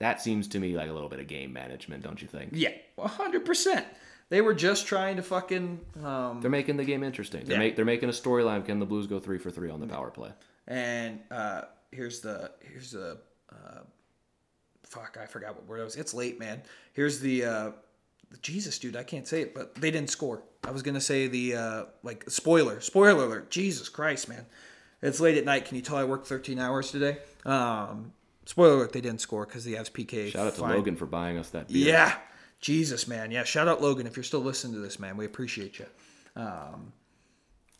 [0.00, 2.50] That seems to me like a little bit of game management, don't you think?
[2.52, 3.86] Yeah, hundred percent.
[4.30, 7.44] They were just trying to fucking um, They're making the game interesting.
[7.44, 7.58] They're, Yeah.
[7.60, 8.64] make, they're making a storyline.
[8.64, 10.30] Can the Blues go three for three on the power play?
[10.66, 13.18] And uh, here's the here's the
[13.52, 13.80] uh,
[14.94, 15.96] fuck I forgot what word it was.
[15.96, 16.62] It's late, man.
[16.92, 17.70] Here's the uh,
[18.42, 18.96] Jesus, dude.
[18.96, 20.42] I can't say it, but they didn't score.
[20.62, 23.50] I was gonna say the uh, like spoiler, spoiler alert.
[23.50, 24.46] Jesus Christ, man.
[25.02, 25.66] It's late at night.
[25.66, 27.18] Can you tell I worked 13 hours today?
[27.44, 28.12] Um,
[28.46, 28.92] spoiler alert.
[28.92, 30.30] They didn't score because the Avs PK.
[30.30, 31.88] Shout out to fine- Logan for buying us that beer.
[31.88, 32.14] Yeah,
[32.60, 33.30] Jesus, man.
[33.30, 35.16] Yeah, shout out Logan if you're still listening to this, man.
[35.16, 35.86] We appreciate you.
[36.36, 36.92] Um,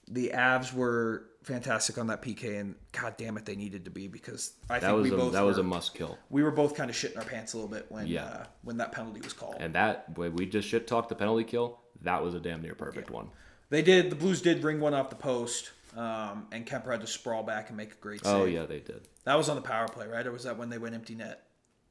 [0.08, 4.08] the Avs were fantastic on that PK, and god damn it, they needed to be
[4.08, 6.16] because I that think we a, both that was a must kill.
[6.30, 8.24] we were both kind of shitting our pants a little bit when Yeah.
[8.24, 9.56] uh, when that penalty was called.
[9.60, 11.80] And that when we just shit talked the penalty kill.
[12.02, 13.28] That was a damn near perfect one.
[13.70, 14.10] they did.
[14.10, 17.68] The Blues did ring one off the post, um, and Kuemper had to sprawl back
[17.68, 18.34] and make a great save.
[18.34, 19.08] Oh yeah, they did.
[19.24, 20.26] that was on the power play, right?
[20.26, 21.46] Or was that when they went empty net?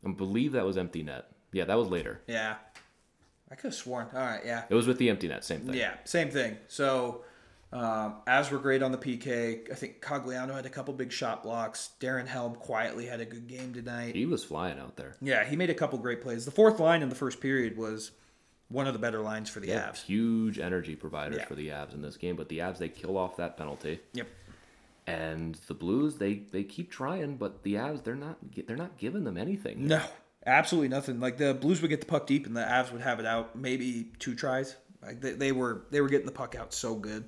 [0.05, 1.25] I believe that was empty net.
[1.51, 2.21] Yeah, that was later.
[2.27, 2.55] Yeah,
[3.49, 4.07] I could have sworn.
[4.13, 4.63] All right, yeah.
[4.69, 5.75] It was with the empty net, same thing.
[5.75, 6.57] Yeah, same thing.
[6.67, 7.23] So,
[7.73, 9.69] um, as were great on the PK.
[9.71, 11.89] I think Cogliano had a couple big shot blocks.
[11.99, 14.15] Darren Helm quietly had a good game tonight.
[14.15, 15.15] He was flying out there.
[15.21, 16.45] Yeah, he made a couple great plays.
[16.45, 18.11] The fourth line in the first period was
[18.69, 20.03] one of the better lines for the Avs.
[20.03, 21.45] Huge energy providers Yeah.
[21.45, 24.27] for the Avs in this game, but the Avs they kill off that penalty, Yep.
[25.07, 29.23] and the Blues they they keep trying, but the Avs they're not they're not giving
[29.25, 29.87] them anything.
[29.87, 30.01] No,
[30.45, 31.19] absolutely nothing.
[31.19, 33.55] Like the Blues would get the puck deep, and the Avs would have it out
[33.55, 34.75] maybe two tries.
[35.01, 37.25] Like they, they were they were getting the puck out so good.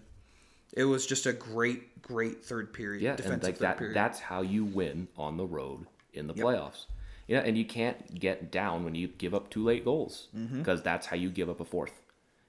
[0.76, 3.02] It was just a great, great third period.
[3.02, 3.96] Yeah, defensive and like that period.
[3.96, 6.86] that's how you win on the road in the playoffs.
[7.28, 10.60] Yeah, and you can't get down when you give up two late goals Mm-hmm.
[10.60, 12.02] because that's how you give up a fourth.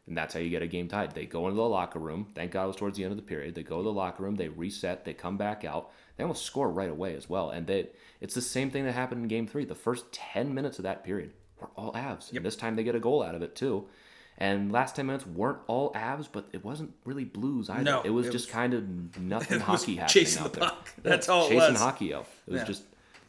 [0.09, 1.13] And that's how you get a game tied.
[1.17, 2.29] They go into the locker room.
[2.35, 3.57] Thank God it was towards the end of the period.
[3.57, 4.37] They go to the locker room.
[4.37, 5.05] They reset.
[5.05, 5.91] They come back out.
[6.17, 7.51] They almost score right away as well.
[7.51, 7.89] And they,
[8.21, 9.65] it's the same thing that happened in Game Three.
[9.65, 12.31] The first ten minutes of that period were all Avs.
[12.33, 13.87] And this time they get a goal out of it too.
[14.39, 17.83] And last ten minutes weren't all Avs, but it wasn't really Blues either.
[17.83, 20.69] No, it was it just was- kind of nothing hockey happening chasing out the there.
[20.69, 20.89] puck.
[21.03, 21.81] That's all it chasing was.
[21.81, 22.27] hockey out.
[22.47, 22.67] It was Yeah.
[22.67, 22.83] just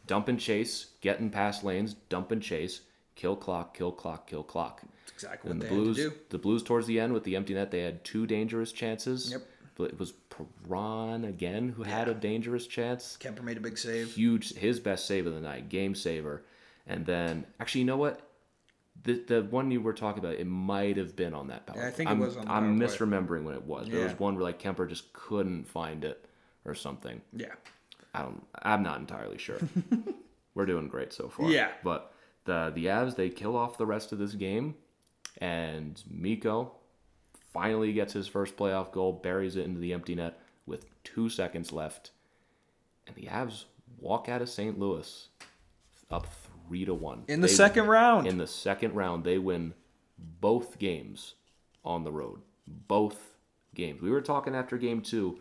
[0.06, 2.82] dump and chase, getting past lanes, dump and chase,
[3.14, 4.82] kill clock, kill clock, kill clock.
[4.82, 6.12] That's exactly And what the they had to Blues, do.
[6.30, 9.30] the Blues towards the end with the empty net, they had two dangerous chances.
[9.32, 9.46] Yep.
[9.76, 13.16] But it was Perron again who had a dangerous chance.
[13.20, 14.14] Kuemper made a big save.
[14.14, 16.42] Huge, his best save of the night, game saver.
[16.86, 18.20] And then, actually, you know what?
[19.04, 21.78] The, the one you were talking about, it might have been on that power.
[21.78, 23.88] Yeah, I think it I'm, was on the I'm misremembering when it was.
[23.88, 26.26] There was one where like Kuemper just couldn't find it
[26.64, 27.20] or something.
[27.32, 27.54] Yeah.
[28.14, 28.44] I don't.
[28.62, 29.58] I'm not entirely sure.
[30.54, 31.50] We're doing great so far.
[31.50, 31.70] Yeah.
[31.84, 32.12] But
[32.44, 34.74] the the Avs they kill off the rest of this game,
[35.38, 36.72] and Mikko
[37.52, 41.72] finally gets his first playoff goal, buries it into the empty net with two seconds
[41.72, 42.10] left,
[43.06, 43.64] and the Avs
[43.98, 44.78] walk out of St.
[44.78, 45.28] Louis
[46.10, 46.26] up
[46.68, 48.26] three to one In the They- second round.
[48.26, 49.74] In the second round, they win
[50.40, 51.34] both games
[51.84, 52.40] on the road.
[52.66, 53.36] Both
[53.74, 54.02] games.
[54.02, 55.38] We were talking after game two.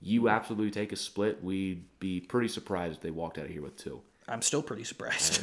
[0.00, 1.42] You absolutely take a split.
[1.42, 4.00] We'd be pretty surprised if they walked out of here with two.
[4.28, 5.42] I'm still pretty surprised.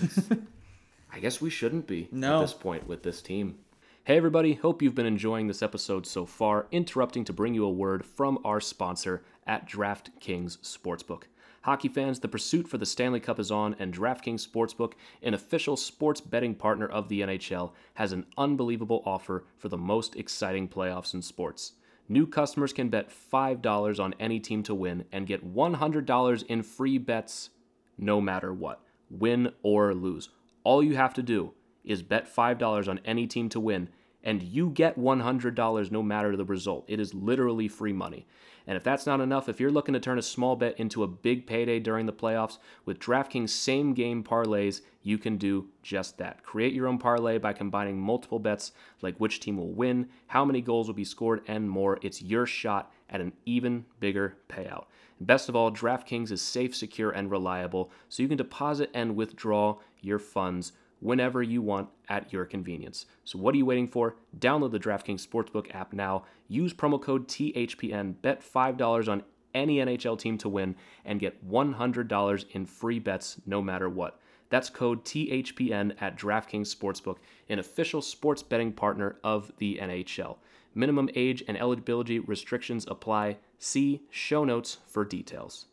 [1.14, 2.38] I guess we shouldn't be No.
[2.38, 3.58] at this point with this team.
[4.06, 4.54] Hey, everybody.
[4.54, 6.68] Hope you've been enjoying this episode so far.
[6.72, 11.24] Interrupting to bring you a word from our sponsor at DraftKings Sportsbook.
[11.68, 15.76] Hockey fans, the pursuit for the Stanley Cup is on, and DraftKings Sportsbook, an official
[15.76, 21.14] sports betting partner of the NHL, has an unbelievable offer for the most exciting playoffs
[21.14, 21.74] in sports.
[22.08, 26.98] New customers can bet $5 on any team to win and get $100 in free
[26.98, 27.50] bets
[27.98, 30.30] no matter what, win or lose.
[30.64, 31.52] All you have to do
[31.84, 33.90] is bet $5 on any team to win,
[34.24, 36.86] and you get $100 no matter the result.
[36.88, 38.28] It is literally free money.
[38.68, 41.08] And if that's not enough, if you're looking to turn a small bet into a
[41.08, 46.44] big payday during the playoffs, with DraftKings same game parlays, you can do just that.
[46.44, 50.62] Create your own parlay by combining multiple bets like which team will win, how many
[50.62, 51.98] goals will be scored, and more.
[52.02, 54.88] It's your shot at an even bigger payout.
[55.22, 59.78] Best of all, DraftKings is safe, secure, and reliable, so you can deposit and withdraw
[60.02, 63.06] your funds whenever you want at your convenience.
[63.24, 64.16] So what are you waiting for?
[64.40, 66.24] Download the DraftKings Sportsbook app now.
[66.48, 68.16] Use promo code THPN.
[68.22, 73.62] Bet $5 on any NHL team to win and get $100 in free bets no
[73.62, 74.20] matter what.
[74.50, 77.18] That's code THPN at DraftKings Sportsbook,
[77.50, 80.38] an official sports betting partner of the NHL.
[80.74, 83.38] Minimum age and eligibility restrictions apply.
[83.58, 85.66] See show notes for details.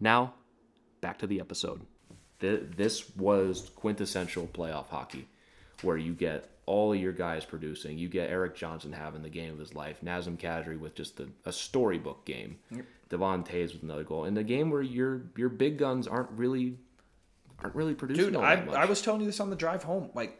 [0.00, 0.34] Now,
[1.00, 1.82] back to the episode.
[2.40, 5.26] Th- this was quintessential playoff hockey,
[5.82, 7.96] where you get all of your guys producing.
[7.96, 11.28] You get Erik Johnson having the game of his life, Nazem Kadri with just a,
[11.44, 12.84] a storybook game, yep.
[13.08, 16.76] Devon with another goal, in the game where your your big guns aren't really
[17.62, 18.32] aren't really producing.
[18.32, 20.10] Dude, I, I was telling you this on the drive home.
[20.14, 20.38] Like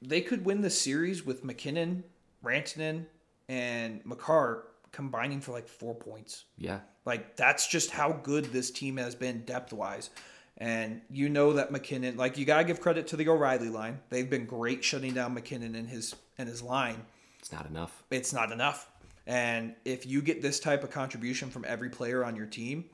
[0.00, 2.04] they could win the series with MacKinnon,
[2.44, 3.06] Rantanen,
[3.48, 6.44] and Makar combining for like four points.
[6.56, 10.10] Yeah, like that's just how good this team has been depth wise.
[10.58, 14.00] And you know that MacKinnon, like you gotta give credit to the O'Reilly line.
[14.08, 17.04] They've been great shutting down MacKinnon and his and his line.
[17.40, 18.04] It's not enough.
[18.10, 18.88] It's not enough.
[19.26, 22.84] And if you get this type of contribution from every player on your team,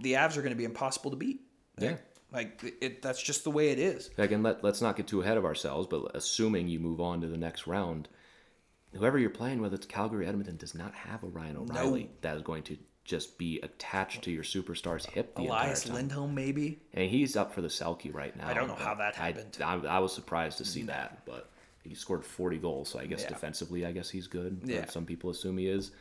[0.00, 1.40] the Avs are going to be impossible to beat.
[1.78, 1.96] Yeah.
[2.32, 4.10] Like it, that's just the way it is.
[4.18, 7.26] Again, let, let's not get too ahead of ourselves, but assuming you move on to
[7.26, 8.08] the next round,
[8.94, 12.08] whoever you're playing, whether it's Calgary, Edmonton, does not have a Ryan O'Reilly no.
[12.22, 15.34] that is going to just be attached to your superstar's hip.
[15.36, 16.80] The Elias Lindholm, maybe.
[16.92, 18.48] And he's up for the Selke right now.
[18.48, 19.56] I don't know how that happened.
[19.62, 20.92] I, I, I was surprised to see no.
[20.92, 21.48] that, but
[21.84, 23.28] he scored 40 goals, so I guess yeah.
[23.28, 24.60] defensively, I guess he's good.
[24.64, 24.86] Yeah.
[24.86, 25.92] Some people assume he is.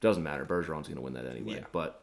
[0.00, 0.46] Doesn't matter.
[0.46, 1.56] Bergeron's going to win that anyway.
[1.56, 1.64] Yeah.
[1.72, 2.02] But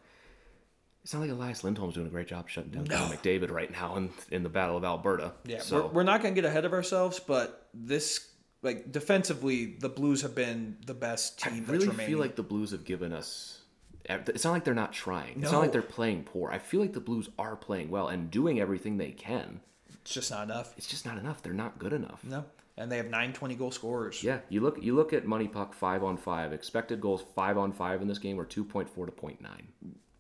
[1.02, 2.98] it's not like Elias Lindholm's doing a great job shutting down no.
[3.08, 5.32] McDavid right now in, in the Battle of Alberta.
[5.46, 5.84] Yeah, so.
[5.84, 8.32] we're, we're not going to get ahead of ourselves, but this
[8.64, 11.66] like defensively, the Blues have been the best team.
[11.70, 13.62] I really feel like the Blues have given us
[14.10, 15.40] it's not like they're not trying.
[15.40, 15.44] No.
[15.44, 16.52] It's not like they're playing poor.
[16.52, 19.60] I feel like the Blues are playing well and doing everything they can.
[20.02, 20.74] It's just not enough.
[20.78, 21.42] It's just not enough.
[21.42, 22.24] They're not good enough.
[22.24, 22.46] No.
[22.78, 24.22] And they have nine twenty goal scorers.
[24.22, 26.52] Yeah, you look you look at Money Puck five on five.
[26.52, 29.38] Expected goals five on five in this game were two point four to 0.9.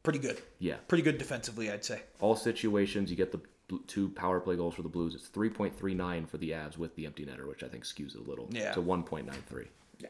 [0.04, 0.42] Pretty good.
[0.60, 0.76] Yeah.
[0.88, 2.02] Pretty good defensively, I'd say.
[2.22, 3.42] All situations, you get the
[3.88, 5.16] two power play goals for the Blues.
[5.16, 8.30] It's 3.39 for the Avs with the empty netter, which I think skews it a
[8.30, 8.48] little.
[8.52, 8.74] Yeah.
[8.74, 9.66] To 1.93.
[10.00, 10.10] Yeah.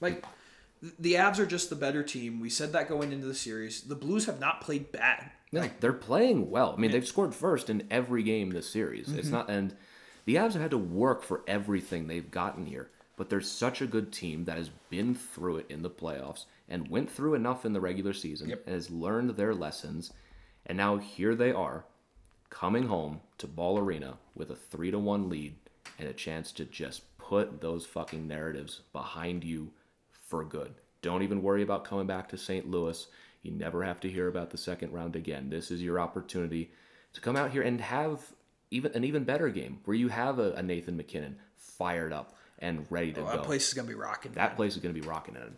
[0.00, 0.24] Like
[0.98, 2.40] the Avs are just the better team.
[2.40, 3.82] We said that going into the series.
[3.82, 5.30] The Blues have not played bad.
[5.52, 6.74] No, they're playing well.
[6.76, 9.08] I mean, they've scored first in every game this series.
[9.08, 9.18] Mm-hmm.
[9.18, 9.74] It's not, and
[10.24, 12.90] the Avs have had to work for everything they've gotten here.
[13.16, 16.88] But they're such a good team that has been through it in the playoffs and
[16.88, 18.62] went through enough in the regular season yep.
[18.66, 20.12] and has learned their lessons.
[20.66, 21.86] And now here they are,
[22.50, 25.54] coming home to Ball Arena with a three to one lead
[25.98, 29.70] and a chance to just put those fucking narratives behind you
[30.26, 30.74] for good.
[31.02, 32.68] Don't even worry about coming back to St.
[32.68, 33.06] Louis.
[33.42, 35.50] You never have to hear about the second round again.
[35.50, 36.72] This is your opportunity
[37.12, 38.20] to come out here and have
[38.70, 42.86] even an even better game where you have a, a Nathan MacKinnon fired up and
[42.90, 43.30] ready to oh, go.
[43.32, 44.32] That place is gonna be rocking.
[44.32, 44.56] That man.
[44.56, 45.54] place is gonna be rocking, and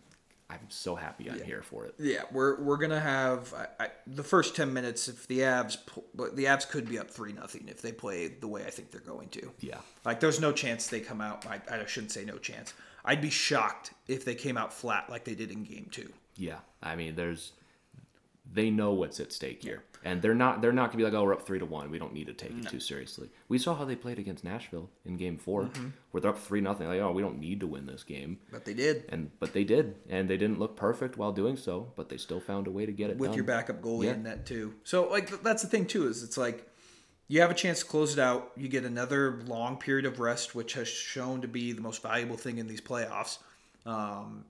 [0.51, 1.45] I'm so happy I'm yeah.
[1.45, 1.95] here for it.
[1.99, 5.09] Yeah, we're we're gonna have I, I, the first ten minutes.
[5.09, 5.79] If the Avs,
[6.15, 9.01] the Avs could be up three nothing if they play the way I think they're
[9.01, 9.51] going to.
[9.61, 11.47] Yeah, like there's no chance they come out.
[11.47, 12.75] I, I shouldn't say no chance.
[13.05, 16.13] I'd be shocked if they came out flat like they did in game two.
[16.37, 17.53] Yeah, I mean, there's
[18.51, 21.25] they know what's at stake here, and they're not they're not gonna be like, oh,
[21.25, 21.91] we're up three to one.
[21.91, 22.61] We don't need to take no.
[22.61, 23.29] it too seriously.
[23.49, 25.89] We saw how they played against Nashville in Game 4 mm-hmm.
[26.11, 26.89] where they're up three nothing.
[26.89, 28.39] Like, oh, we don't need to win this game.
[28.51, 31.93] But they did, and but they did, and they didn't look perfect while doing so,
[31.97, 33.37] but they still found a way to get it with done.
[33.37, 34.13] your backup goalie yeah.
[34.13, 34.75] in net too.
[34.85, 36.67] So like that's the thing too is it's like
[37.29, 38.53] you have a chance to close it out.
[38.57, 42.37] You get another long period of rest, which has shown to be the most valuable
[42.37, 43.39] thing in these playoffs.
[43.85, 44.45] Um,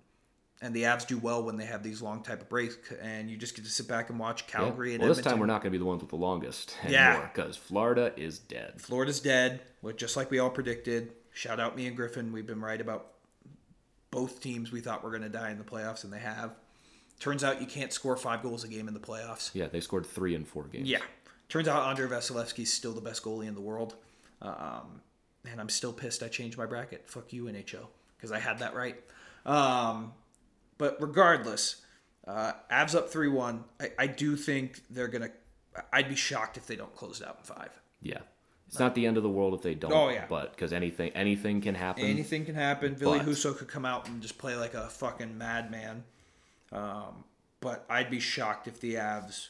[0.60, 3.36] and the Avs do well when they have these long type of breaks, and you
[3.36, 4.94] just get to sit back and watch Calgary yeah.
[4.94, 5.24] and well, Edmonton.
[5.24, 7.62] this time we're not going to be the ones with the longest anymore because yeah.
[7.62, 8.80] Florida is dead.
[8.80, 9.60] Florida's dead,
[9.96, 11.12] just like we all predicted.
[11.32, 12.32] Shout out me and Griffin.
[12.32, 13.12] We've been right about
[14.10, 16.54] both teams we thought were going to die in the playoffs, and they have.
[17.20, 19.50] Turns out you can't score five goals a game in the playoffs.
[19.52, 20.88] Yeah, they scored three in four games.
[20.88, 20.98] Yeah.
[21.48, 23.96] Turns out Andrei Vasilevskiy's still the best goalie in the world.
[24.42, 25.00] Um,
[25.50, 27.08] and I'm still pissed I changed my bracket.
[27.08, 27.86] Fuck you, NHL,
[28.16, 28.96] because I had that right.
[29.46, 30.12] Um,
[30.76, 31.76] but regardless,
[32.26, 33.64] uh, Avs up three one.
[33.80, 35.30] I, I do think they're gonna.
[35.92, 37.70] I'd be shocked if they don't close it out in five.
[38.02, 38.18] Yeah.
[38.66, 39.92] It's not the end of the world if they don't.
[39.92, 40.26] Oh, yeah.
[40.28, 42.04] But because anything anything can happen.
[42.04, 42.94] Anything can happen.
[42.94, 46.04] Ville Husso could come out and just play like a fucking madman.
[46.70, 47.24] Um,
[47.60, 49.48] but I'd be shocked if the Avs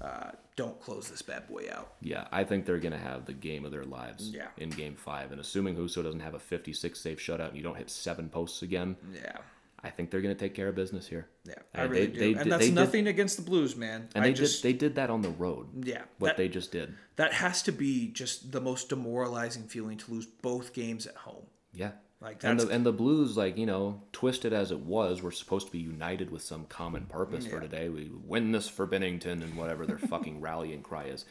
[0.00, 1.94] uh, don't close this bad boy out.
[2.00, 4.48] Yeah, I think they're gonna have the game of their lives Yeah.
[4.56, 7.76] in Game Five, and assuming Husso doesn't have a 56 save shutout and you don't
[7.76, 9.38] hit seven posts again, Yeah.
[9.82, 11.28] I think they're gonna take care of business here.
[11.44, 12.18] Yeah, I And really they- do.
[12.18, 14.08] they and did- that's they did- nothing against the Blues, man.
[14.14, 15.84] And I they just, did they did that on the road.
[15.86, 16.94] Yeah, what that- they just did.
[17.16, 21.46] that has to be just the most demoralizing feeling to lose both games at home.
[21.72, 21.92] Yeah.
[22.20, 25.66] Like, and the and the Blues, like you know, twisted as it was, were supposed
[25.66, 27.88] to be united with some common purpose for today.
[27.88, 31.24] We win this for Binnington and whatever their fucking rallying cry is.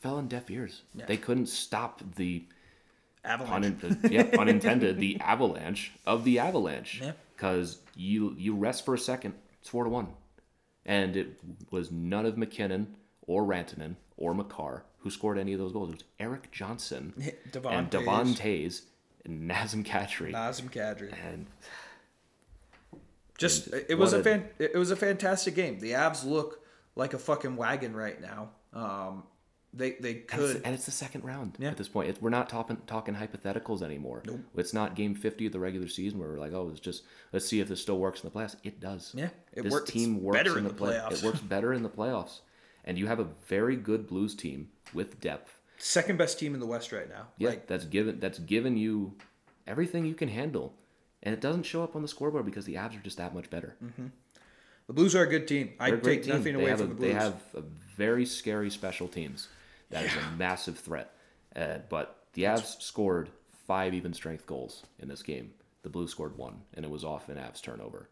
[0.00, 0.82] Fell on deaf ears.
[0.94, 2.44] They couldn't stop the
[3.24, 3.80] Avalanche.
[3.80, 7.00] pun, yeah, pun intended, the avalanche of the avalanche.
[7.02, 7.12] Yeah.
[7.36, 10.08] Because you you rest for a second, it's four to one,
[10.84, 11.38] and it
[11.70, 12.96] was none of MacKinnon
[13.28, 15.90] or Rantanen or Makar who scored any of those goals.
[15.90, 17.14] It was Erik Johnson
[17.52, 17.90] Devon and.
[17.90, 18.34] Devon
[19.48, 20.32] Nazem Kadri.
[20.32, 21.12] Nazem Kadri.
[21.26, 21.46] and
[23.38, 25.78] Just it was a a- fan, it was a fantastic game.
[25.78, 26.64] The Avs look
[26.94, 28.50] like a fucking wagon right now.
[28.72, 29.24] Um,
[29.74, 31.68] they they and it's, could and it's the second round Yeah.
[31.68, 32.08] at this point.
[32.08, 34.22] It, we're not talking talking hypotheticals anymore.
[34.26, 34.40] Nope.
[34.56, 37.02] It's not game fifty of the regular season where we're like, oh, it's just
[37.34, 38.56] let's see if this still works in the playoffs.
[38.64, 39.12] It does.
[39.14, 41.12] Yeah, it this works team works better in in the, the play- playoffs.
[41.18, 42.40] It works better in the playoffs,
[42.84, 45.55] and you have a very good Blues team with depth.
[45.78, 47.28] Second best team in the West right now.
[47.38, 49.14] Yeah, Like that's given that's given you
[49.66, 50.74] everything you can handle,
[51.22, 53.50] and it doesn't show up on the scoreboard because the Avs are just that much
[53.50, 53.76] better.
[54.86, 55.74] the Blues are a good team.
[55.80, 56.36] I They're a great take team.
[56.36, 57.08] nothing They away from a, the Blues.
[57.08, 57.62] They have a
[57.96, 59.48] very scary special teams.
[59.90, 61.12] That is a massive threat.
[61.54, 63.30] Uh, but the Avs scored
[63.66, 65.52] five even strength goals in this game.
[65.82, 68.08] The Blues scored one, and it was off an Avs turnover.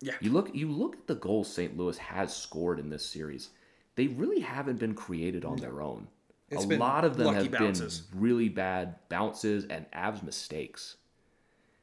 [0.00, 0.14] Yeah.
[0.20, 1.76] You look you look at the goals St.
[1.76, 3.50] Louis has scored in this series.
[3.96, 6.06] They really haven't been created on their own.
[6.50, 8.00] It's a lot of them have bounces.
[8.00, 10.96] been really bad bounces and Avs mistakes.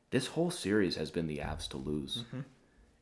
[0.10, 2.24] This whole series has been the Avs to lose.
[2.28, 2.40] Mm-hmm.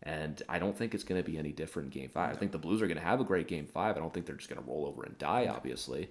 [0.05, 2.35] And I don't think it's going to be any different in game five.
[2.35, 3.95] I think the Blues are going to have a great game five.
[3.95, 6.09] I don't think they're just going to roll over and die, obviously.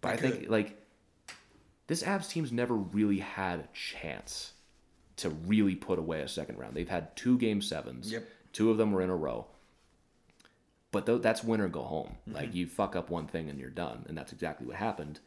[0.00, 0.76] But I think, like,
[1.86, 4.54] this Avs team's never really had a chance
[5.18, 6.74] to really put away a second round.
[6.74, 8.10] They've had two game sevens.
[8.10, 8.26] Yep.
[8.52, 9.46] Two of them were in a row.
[10.92, 12.16] But tho- that's win or go home.
[12.26, 12.34] Mm-hmm.
[12.34, 15.20] Like you fuck up one thing and you're done, and that's exactly what happened.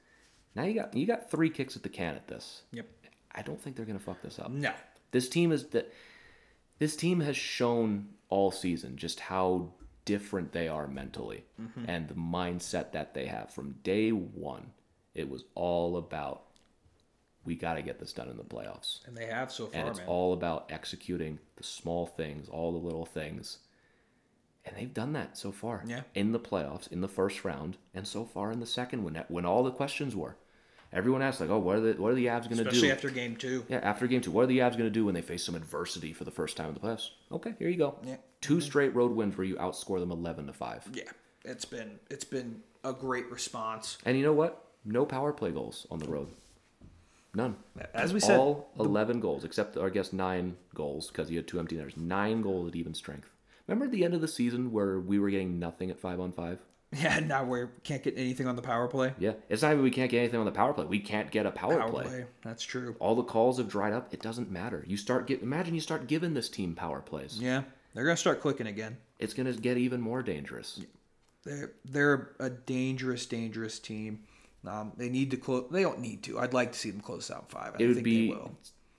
[0.55, 2.63] Now you got you got three kicks at the can at this.
[2.73, 2.87] Yep.
[3.33, 4.51] I don't think they're gonna fuck this up.
[4.51, 4.71] No.
[5.11, 5.91] This team is that
[6.79, 9.69] this team has shown all season just how
[10.05, 11.85] different they are mentally Mm-hmm.
[11.87, 14.71] and the mindset that they have from day one.
[15.15, 16.43] It was all about
[17.45, 19.05] we got to get this done in the playoffs.
[19.07, 20.07] And they have so far, And it's man.
[20.07, 23.59] all about executing the small things, all the little things.
[24.65, 25.83] And they've done that so far.
[25.85, 26.01] Yeah.
[26.15, 29.45] In the playoffs, in the first round, and so far in the second when when
[29.45, 30.37] all the questions were.
[30.93, 32.91] Everyone asked like, "Oh, what are the what are the Avs going to do?" Especially
[32.91, 33.65] after game two.
[33.67, 35.55] Yeah, after game two, what are the Avs going to do when they face some
[35.55, 37.09] adversity for the first time in the playoffs?
[37.31, 37.95] Okay, here you go.
[38.03, 38.17] Yeah.
[38.41, 38.61] 2 mm-hmm.
[38.61, 40.87] straight road wins where you outscore them eleven to five.
[40.93, 41.03] Yeah.
[41.43, 43.97] It's been it's been a great response.
[44.05, 44.65] And you know what?
[44.85, 46.27] No power play goals on the road.
[47.35, 47.55] None.
[47.93, 51.59] As we said, all eleven goals, except I guess nine goals because you had two
[51.59, 51.97] empty netters.
[51.97, 53.29] Nine goals at even strength.
[53.67, 56.59] Remember the end of the season where we were getting nothing at five on five?
[56.95, 59.15] Yeah, now we can't get anything on the power play.
[59.17, 60.85] Yeah, it's not even we can't get anything on the power play.
[60.85, 62.03] We can't get a power, Power play.
[62.03, 62.25] play.
[62.43, 62.95] That's true.
[62.99, 64.13] All the calls have dried up.
[64.13, 64.83] It doesn't matter.
[64.85, 67.39] You start get imagine you start giving this team power plays.
[67.41, 67.63] Yeah.
[67.95, 68.97] They're gonna start clicking again.
[69.17, 70.81] It's gonna get even more dangerous.
[71.43, 74.19] They're they're a dangerous, dangerous team.
[74.63, 75.67] Um, they need to close.
[75.71, 76.39] They don't need to.
[76.39, 77.73] I'd like to see them close out five.
[77.73, 78.51] I it would think be they will.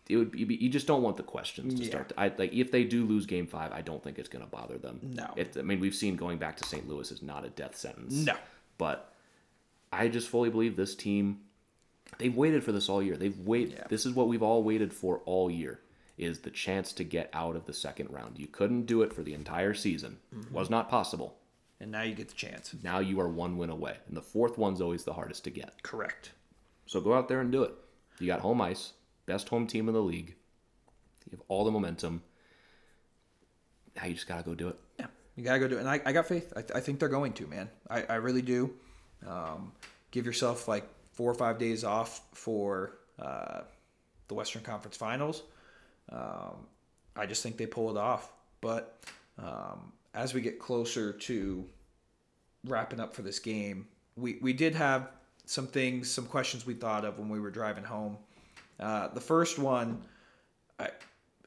[0.08, 1.88] It would be you just don't want the questions to Yeah.
[1.90, 4.50] start I like if they do lose game 5 I don't think it's going to
[4.50, 5.32] bother them No.
[5.36, 6.86] it, I mean we've seen going back to St.
[6.88, 8.34] Louis is not a death sentence No.
[8.78, 9.12] but
[9.92, 11.40] I just fully believe this team
[12.18, 13.86] they've waited for this all year they've waited Yeah.
[13.88, 15.80] this is what we've all waited for all year
[16.18, 19.22] is the chance to get out of the second round you couldn't do it for
[19.22, 20.54] the entire season Mm-hmm.
[20.54, 21.38] was not possible
[21.80, 22.74] And now you get the chance.
[22.82, 25.82] now you are one win away and the fourth one's always the hardest to get
[25.82, 26.32] Correct.
[26.86, 27.72] so go out there and do it.
[28.20, 28.92] You got home ice,
[29.26, 30.34] best home team in the league.
[31.26, 32.22] You have all the momentum.
[33.96, 34.78] Now you just gotta go do it.
[34.98, 35.06] Yeah,
[35.36, 35.80] you gotta go do it.
[35.80, 36.52] And I, I got faith.
[36.56, 37.68] I, I think they're going to, man.
[37.88, 38.74] I, I really do.
[39.26, 39.72] Um,
[40.10, 43.62] give yourself like four or five days off for uh,
[44.28, 45.42] the Western Conference Finals.
[46.10, 46.66] Um,
[47.16, 48.32] I just think they pull it off.
[48.60, 49.04] But
[49.38, 51.64] um, as we get closer to
[52.64, 55.10] wrapping up for this game, we, we did have
[55.46, 58.16] some things, some questions we thought of when we were driving home.
[58.78, 60.02] Uh, the first one,
[60.78, 60.88] I,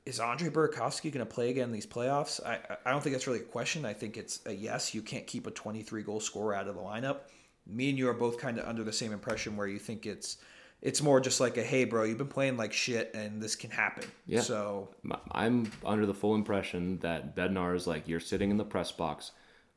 [0.06, 2.44] is Andre Burakovsky going to play again in these playoffs?
[2.46, 3.86] I I don't think that's really a question.
[3.86, 4.94] I think it's a yes.
[4.94, 7.18] You can't keep a 23 goal scorer out of the lineup.
[7.66, 10.38] Me and you are both kind of under the same impression where you think it's
[10.82, 13.72] it's more just like a hey bro, you've been playing like shit and this can
[13.72, 14.06] happen.
[14.26, 14.42] Yeah.
[14.42, 14.90] So
[15.32, 19.32] i'm under the full impression that Bednar is like, you're sitting in the press box,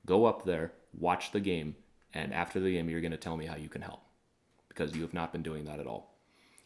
[0.06, 1.74] go up there, watch the game,
[2.12, 4.02] and after the game, you're going to tell me how you can help.
[4.68, 6.14] Because you have not been doing that at all.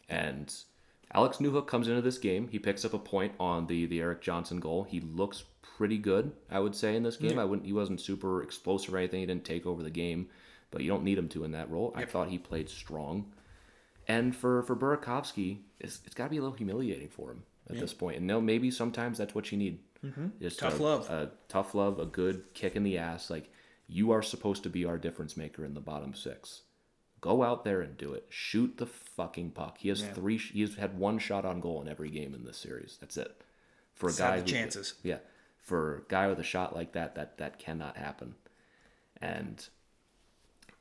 [0.09, 0.53] And
[1.13, 2.47] Alex Newhook comes into this game.
[2.47, 4.83] He picks up a point on the, the Erik Johnson goal.
[4.83, 5.43] He looks
[5.77, 7.39] pretty good, I would say, in this game.
[7.39, 7.65] I wouldn't.
[7.65, 9.21] He wasn't super explosive or anything.
[9.21, 10.29] He didn't take over the game,
[10.71, 11.93] but you don't need him to in that role.
[11.95, 13.31] I thought he played strong.
[14.07, 17.79] And for for Burakovsky, it's, it's got to be a little humiliating for him at
[17.79, 18.17] this point.
[18.17, 19.79] And no, maybe sometimes that's what you need.
[20.05, 20.27] Mm-hmm.
[20.41, 21.09] Just Tough a, love.
[21.09, 23.29] a tough love, a good kick in the ass.
[23.29, 23.49] Like
[23.87, 26.61] you are supposed to be our difference maker in the bottom six.
[27.25, 28.27] Go out there and do it.
[28.29, 29.79] Shoot the fucking puck.
[29.79, 30.37] He has three.
[30.37, 32.97] sh- He's had one shot on goal in every game in this series.
[33.01, 33.41] That's it.
[33.95, 34.93] For a guy, who- chances.
[35.01, 35.17] yeah,
[35.57, 38.35] for a guy with a shot like that, that that cannot happen.
[39.19, 39.67] And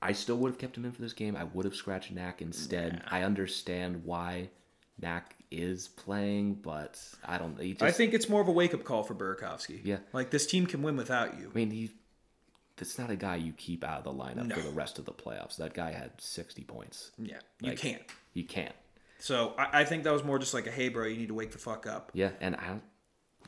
[0.02, 1.34] I still would have kept him in for this game.
[1.34, 3.02] I would have scratched Knack instead.
[3.10, 4.50] I understand why
[5.00, 7.58] Knack is playing, but I don't.
[7.58, 9.80] He just, I think it's more of a wake up call for Burakovsky.
[9.82, 9.98] Yeah.
[10.12, 11.50] Like this team can win without you.
[11.50, 11.90] I mean, he.
[12.76, 15.12] That's not a guy you keep out of the lineup for the rest of the
[15.12, 15.56] playoffs.
[15.58, 17.12] That guy had sixty points.
[17.18, 17.36] Yeah.
[17.60, 18.02] You Like, can't.
[18.32, 18.74] You can't.
[19.18, 21.34] So I, I think that was more just like a hey bro, you need to
[21.34, 22.10] wake the fuck up.
[22.14, 22.78] Yeah, and I.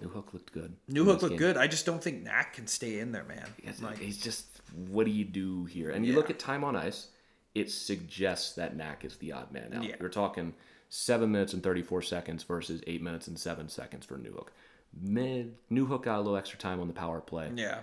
[0.02, 0.74] Newhook looked good.
[0.90, 1.38] Newhook looked game.
[1.38, 1.56] good.
[1.56, 3.46] I just don't think Knack can stay in there, man.
[3.64, 4.44] It's Like, he's just
[4.88, 5.90] what do you do here?
[5.90, 7.08] And you look at time on ice,
[7.54, 9.84] it suggests that Knack is the odd man out.
[9.84, 9.96] Yeah.
[9.98, 10.52] We're talking
[10.90, 14.48] seven minutes and thirty four seconds versus eight minutes and seven seconds for Newhook.
[15.00, 17.50] Mid Newhook got a little extra time on the power play.
[17.54, 17.80] yeah,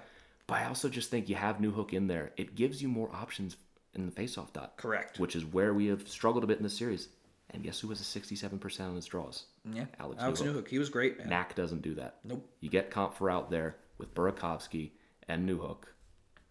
[0.47, 2.31] But I also just think you have Newhook in there.
[2.37, 3.55] It gives you more options
[3.93, 4.77] in the faceoff dot.
[4.77, 5.19] Correct.
[5.19, 7.07] Which is where we have struggled a bit in the series.
[7.51, 9.45] And guess who was a sixty-seven percent on his draws?
[9.71, 9.85] yeah.
[9.99, 10.53] Alex, Alex Newhook.
[10.63, 11.29] Newhook, he was great, man.
[11.29, 12.15] Knack doesn't do that.
[12.23, 12.49] Nope.
[12.61, 14.91] You get Compher out there with Burakovsky
[15.27, 15.83] and Newhook.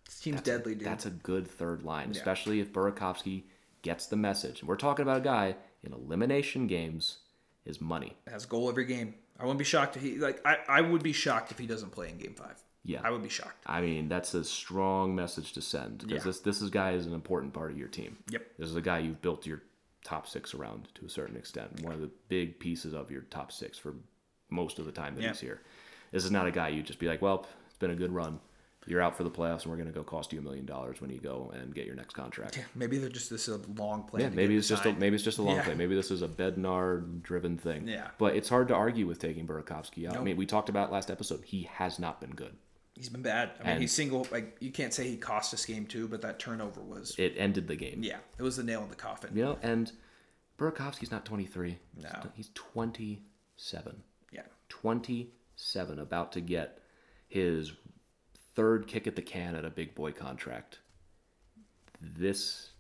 [0.07, 0.86] This team's That's a- deadly, dude.
[0.86, 3.45] That's a good third line, especially if Burakovsky
[3.82, 4.61] gets the message.
[4.61, 7.18] And we're talking about a guy in elimination games
[7.64, 8.16] is money.
[8.28, 9.14] has goal every game.
[9.40, 10.40] I wouldn't be shocked if he like.
[10.47, 12.62] I, I would be shocked if he doesn't play in Game Five.
[12.85, 13.01] Yeah.
[13.05, 13.62] I would be shocked.
[13.66, 16.22] I mean, that's a strong message to send because Yeah.
[16.24, 18.16] this this is guy is an important part of your team.
[18.30, 18.43] Yep.
[18.59, 19.62] This is a guy you've built your
[20.05, 21.80] top six around to a certain extent.
[21.83, 23.95] One of the big pieces of your top six for
[24.51, 25.28] most of the time that Yeah.
[25.28, 25.61] he's here.
[26.11, 28.41] This is not a guy you'd just be like, well, it's been a good run.
[28.85, 31.01] You're out for the playoffs, and we're going to go cost you a million dollars
[31.01, 32.59] when you go and get your next contract.
[32.74, 34.22] Maybe they're just this is a long plan.
[34.24, 35.62] Yeah, maybe it's just a, maybe it's just a long Yeah.
[35.62, 35.74] play.
[35.76, 37.87] Maybe this is a Bednar driven thing.
[37.87, 38.11] Yeah.
[38.18, 40.16] But it's hard to argue with taking Burakovsky out.
[40.16, 41.45] I mean, we talked about last episode.
[41.45, 42.57] He has not been good.
[42.95, 43.53] He's been bad.
[43.61, 44.26] I mean, And- he's single.
[44.30, 47.14] Like you can't say he cost us game two, but that turnover was.
[47.18, 48.03] It ended the game.
[48.03, 49.30] yeah, it was the nail in the coffin.
[49.34, 49.90] You know, and
[50.59, 51.78] Burakovsky's not 23.
[52.01, 52.11] No.
[52.34, 54.03] He's 27.
[54.30, 54.43] Yeah.
[54.68, 56.80] 27, about to get
[57.28, 57.72] his
[58.55, 60.78] third kick at the can at a big boy contract.
[62.01, 62.70] This,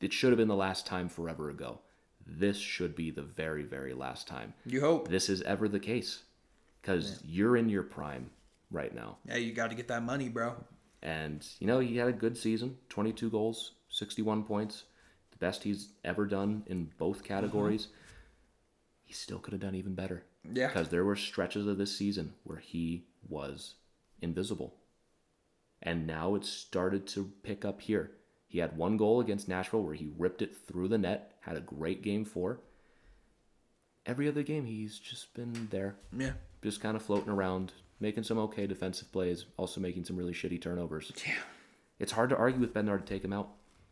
[0.00, 1.80] it should have been the last time forever ago.
[2.26, 4.54] This should be the very, very last time.
[4.66, 5.08] You hope.
[5.08, 6.22] this is ever the case
[6.82, 8.30] because you're in your prime
[8.70, 9.18] right now.
[9.26, 10.54] Yeah, you got to get that money, bro.
[11.02, 14.84] And, you know, he had a good season 22 goals, 61 points,
[15.30, 17.84] the best he's ever done in both categories.
[17.86, 17.94] Mm-hmm.
[19.04, 20.24] He still could have done even better.
[20.52, 20.66] Yeah.
[20.68, 23.74] Because there were stretches of this season where he was
[24.20, 24.74] invisible.
[25.82, 28.10] And now it's started to pick up here.
[28.48, 31.60] He had one goal against Nashville where he ripped it through the net, had a
[31.60, 32.60] great game four.
[34.04, 36.32] Every other game, he's just been there Yeah.
[36.62, 40.60] just kind of floating around, making some okay defensive plays, also making some really shitty
[40.60, 41.12] turnovers.
[41.26, 41.34] Yeah.
[41.98, 43.50] It's hard to argue with Bednar to take him out.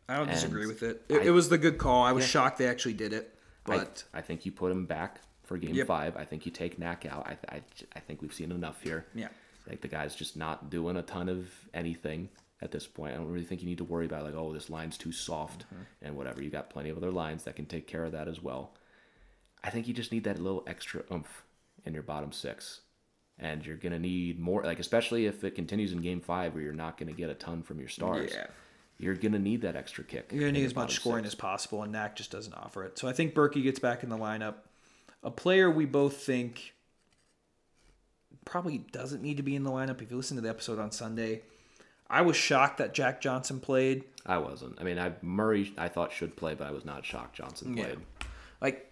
[0.09, 1.03] I don't And disagree with it.
[1.09, 2.03] It, I- it was the good call.
[2.03, 3.35] I was shocked they actually did it,
[3.65, 5.87] I- but I, think you put him back for game Yep.
[5.87, 6.15] five.
[6.15, 7.27] I think you take Knack out.
[7.27, 7.61] I, I,
[7.95, 9.05] I think we've seen enough here.
[9.13, 9.27] Yeah.
[9.67, 12.29] Like the guy's just not doing a ton of anything
[12.61, 13.13] at this point.
[13.13, 15.65] I don't really think you need to worry about like, oh, this line's too soft
[15.65, 16.05] Mm-hmm.
[16.05, 16.41] and whatever.
[16.41, 18.71] You got plenty of other lines that can take care of that as well.
[19.63, 21.43] I think you just need that little extra oomph
[21.83, 22.79] in your bottom six.
[23.39, 26.73] And you're gonna need more like especially if it continues in game five where you're
[26.73, 28.31] not gonna get a ton from your stars.
[28.33, 28.47] Yeah.
[28.99, 30.29] You're gonna need that extra kick.
[30.31, 31.35] you're gonna need as much scoring six.
[31.35, 32.97] as possible, and Knack just doesn't offer it.
[32.97, 34.55] So I think Berkey gets back in the lineup.
[35.23, 36.73] A player we both think
[38.45, 40.01] probably doesn't need to be in the lineup.
[40.01, 41.41] If you listen to the episode on Sunday,
[42.09, 44.03] I was shocked that Jack Johnson played.
[44.25, 44.79] I wasn't.
[44.79, 47.83] I mean, I Murray I thought should play, but I was not shocked Johnson Yeah.
[47.83, 47.99] played.
[48.61, 48.91] Like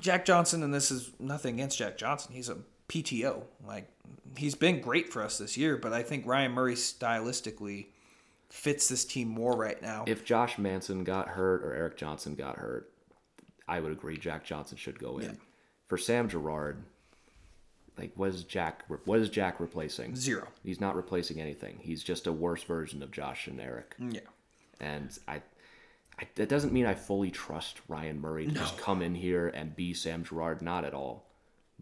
[0.00, 2.32] Jack Johnson, and this is nothing against Jack Johnson.
[2.34, 2.58] He's a
[2.92, 3.42] PTO.
[3.66, 3.88] Like
[4.36, 7.86] he's been great for us this year, but I think Ryan Murray stylistically
[8.50, 10.04] fits this team more right now.
[10.06, 12.92] If Josh Manson got hurt or Erik Johnson got hurt,
[13.66, 15.38] I would agree Jack Johnson should go in.
[15.88, 16.82] For Sam Girard,
[17.96, 18.84] like what is Jack?
[19.04, 20.14] What is Jack replacing?
[20.16, 20.48] Zero.
[20.62, 21.78] He's not replacing anything.
[21.80, 23.94] He's just a worse version of Josh and Erik.
[23.98, 24.20] Yeah.
[24.80, 25.42] And I,
[26.18, 29.74] I that doesn't mean I fully trust Ryan Murray to just come in here and
[29.76, 30.60] be Sam Girard.
[30.60, 31.26] Not at all.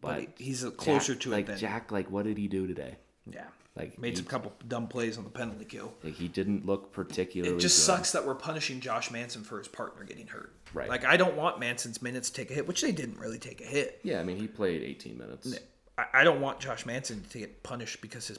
[0.01, 1.93] But, But he's closer Jack- to it like than Jack.
[1.93, 2.97] Like what did he do today?
[3.31, 3.45] Yeah.
[3.77, 5.95] Like, made some couple dumb plays on the penalty kill.
[6.03, 7.55] Like, he didn't look particularly.
[7.55, 7.93] It just good.
[7.95, 10.53] sucks that we're punishing Josh Manson for his partner getting hurt.
[10.75, 10.89] Right.
[10.89, 13.61] Like I don't want Manson's minutes to take a hit, which they didn't really take
[13.61, 14.01] a hit.
[14.03, 15.57] Yeah, I mean he played 18 minutes.
[15.97, 18.39] I, I don't want Josh Manson to get punished because his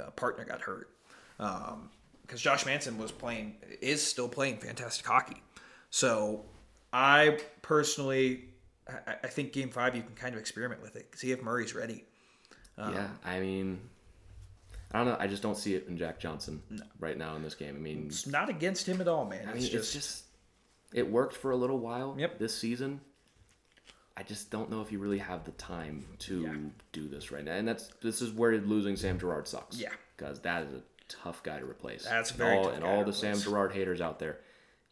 [0.00, 0.90] uh, partner got hurt.
[1.36, 5.42] Because Josh Manson was playing, is still playing fantastic hockey.
[5.90, 6.44] So
[6.92, 8.46] I personally,
[8.88, 11.74] I, I think Game Five you can kind of experiment with it, see if Murray's
[11.74, 12.04] ready.
[12.76, 13.80] Um, yeah, I mean,
[14.92, 15.16] I don't know.
[15.18, 16.62] I just don't see it in Jack Johnson
[16.98, 17.74] right now in this game.
[17.76, 19.48] I mean, It's not against him at all, man.
[19.48, 20.24] I It's just, it's just
[20.92, 22.14] it worked for a little while.
[22.18, 22.38] Yep.
[22.38, 23.00] This season,
[24.16, 26.54] I just don't know if you really have the time to Yeah.
[26.92, 29.78] do this right now, and that's this is where losing Sam Girard sucks.
[29.78, 29.90] Yeah.
[30.16, 32.04] because that is a tough guy to replace.
[32.04, 33.38] That's And very all, tough and all the Sam.
[33.38, 34.38] Girard haters out there.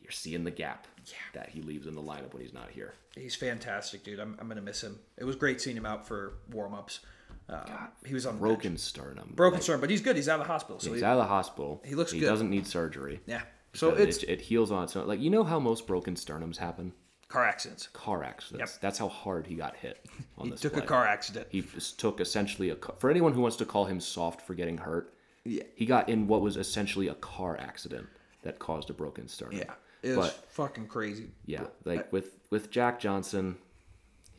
[0.02, 1.14] You're seeing the gap Yeah.
[1.34, 2.94] that he leaves in the lineup when he's not here.
[3.16, 4.18] He's fantastic, dude.
[4.20, 4.98] I'm, I'm gonna miss him.
[5.16, 7.00] It was great seeing him out for warm ups.
[7.48, 7.64] Uh,
[8.06, 9.32] he was on Broken sternum.
[9.34, 10.16] broken Like, sternum, but he's good.
[10.16, 11.82] He's out of the hospital, so He's he, out of the hospital.
[11.84, 12.16] he looks good.
[12.16, 12.28] He good.
[12.28, 13.20] doesn't need surgery.
[13.26, 13.42] yeah.
[13.74, 15.06] So it's it, it heals on its own.
[15.06, 16.92] Like you know how most broken sternums happen?
[17.28, 17.86] car accidents.
[17.94, 18.72] Car accidents.
[18.74, 18.80] Yep.
[18.82, 20.04] That's how hard he got hit
[20.36, 20.60] on He this.
[20.60, 21.46] took a car accident.
[21.50, 24.76] He just took essentially a for anyone who wants to call him soft for getting
[24.76, 25.14] hurt.
[25.44, 25.62] Yeah.
[25.74, 28.06] He got in what was essentially a car accident
[28.42, 29.56] that caused a broken sternum.
[29.56, 29.72] Yeah,
[30.02, 31.30] it was but fucking crazy.
[31.46, 33.56] yeah, like with with Jack Johnson,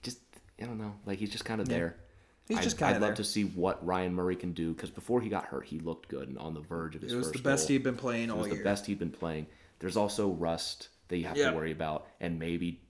[0.01, 0.19] just
[0.61, 1.97] I don't know, like he's just kind of there.
[2.47, 5.21] He's I'd- just kinda I'd love to see what Ryan Murray can do because before
[5.21, 7.39] he got hurt, he looked good and on the verge of his It was the
[7.39, 7.73] best goal.
[7.75, 8.47] he'd been playing always.
[8.47, 9.47] It all was the best he'd been playing.
[9.79, 11.51] There's also rust that you have Yeah.
[11.51, 12.81] to worry about, and maybe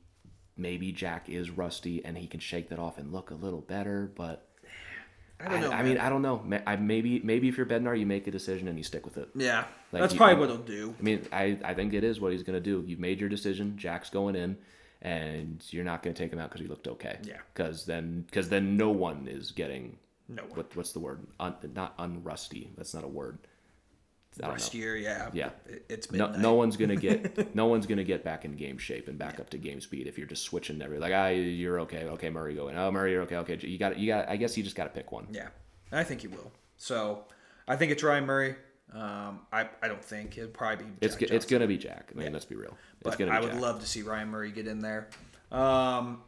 [0.55, 4.11] maybe Jack is rusty and he can shake that off and look a little better.
[4.15, 4.47] But
[5.45, 5.71] I don't know.
[5.71, 5.85] I, man.
[5.85, 6.43] mean, I don't know.
[6.65, 9.29] I, maybe maybe if you're Bednar, you make a decision and you stick with it.
[9.35, 10.95] yeah, Like, that's he- probably what he'll do.
[10.99, 12.83] I mean, I, I think it is what he's going to do.
[12.87, 13.77] You've made your decision.
[13.77, 14.57] Jack's going in,
[15.01, 17.17] and you're not going to take him out because he looked okay.
[17.23, 17.37] Yeah.
[17.53, 19.97] Because then, because then no one is getting.
[20.29, 20.51] No one.
[20.57, 21.27] What, what's the word?
[21.39, 22.69] Un, not unrusty.
[22.77, 23.37] That's not a word.
[24.41, 25.49] Last year, yeah, Yeah.
[25.67, 26.41] It- it's No, midnight.
[26.41, 29.49] no one's gonna get no one's gonna get back in game shape and back up
[29.51, 32.75] to game speed if you're just switching every like ah you're okay okay Murray going
[32.77, 34.89] oh Murray you're okay okay you got you got I guess you just got to
[34.89, 35.49] pick one Yeah,
[35.91, 36.51] I think he will.
[36.77, 37.25] So
[37.67, 38.55] I think it's Ryan Murray.
[38.93, 40.91] Um, I, I don't think it'll probably be.
[41.01, 41.49] it's Jack it's Johnson.
[41.49, 43.61] gonna be Jack I mean let's be real it's but gonna be I would Jack.
[43.61, 45.09] love to see Ryan Murray get in there.
[45.51, 46.21] Um,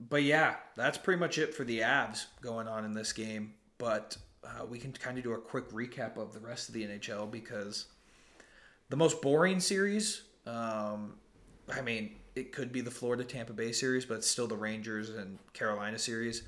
[0.00, 3.54] but yeah, that's pretty much it for the Avs going on in this game.
[3.78, 6.84] But uh, we can kind of do a quick recap of the rest of the
[6.84, 7.86] NHL because
[8.88, 11.14] the most boring series, um,
[11.72, 15.10] I mean, it could be the Florida Tampa Bay series, but it's still the Rangers
[15.10, 16.42] and Carolina series.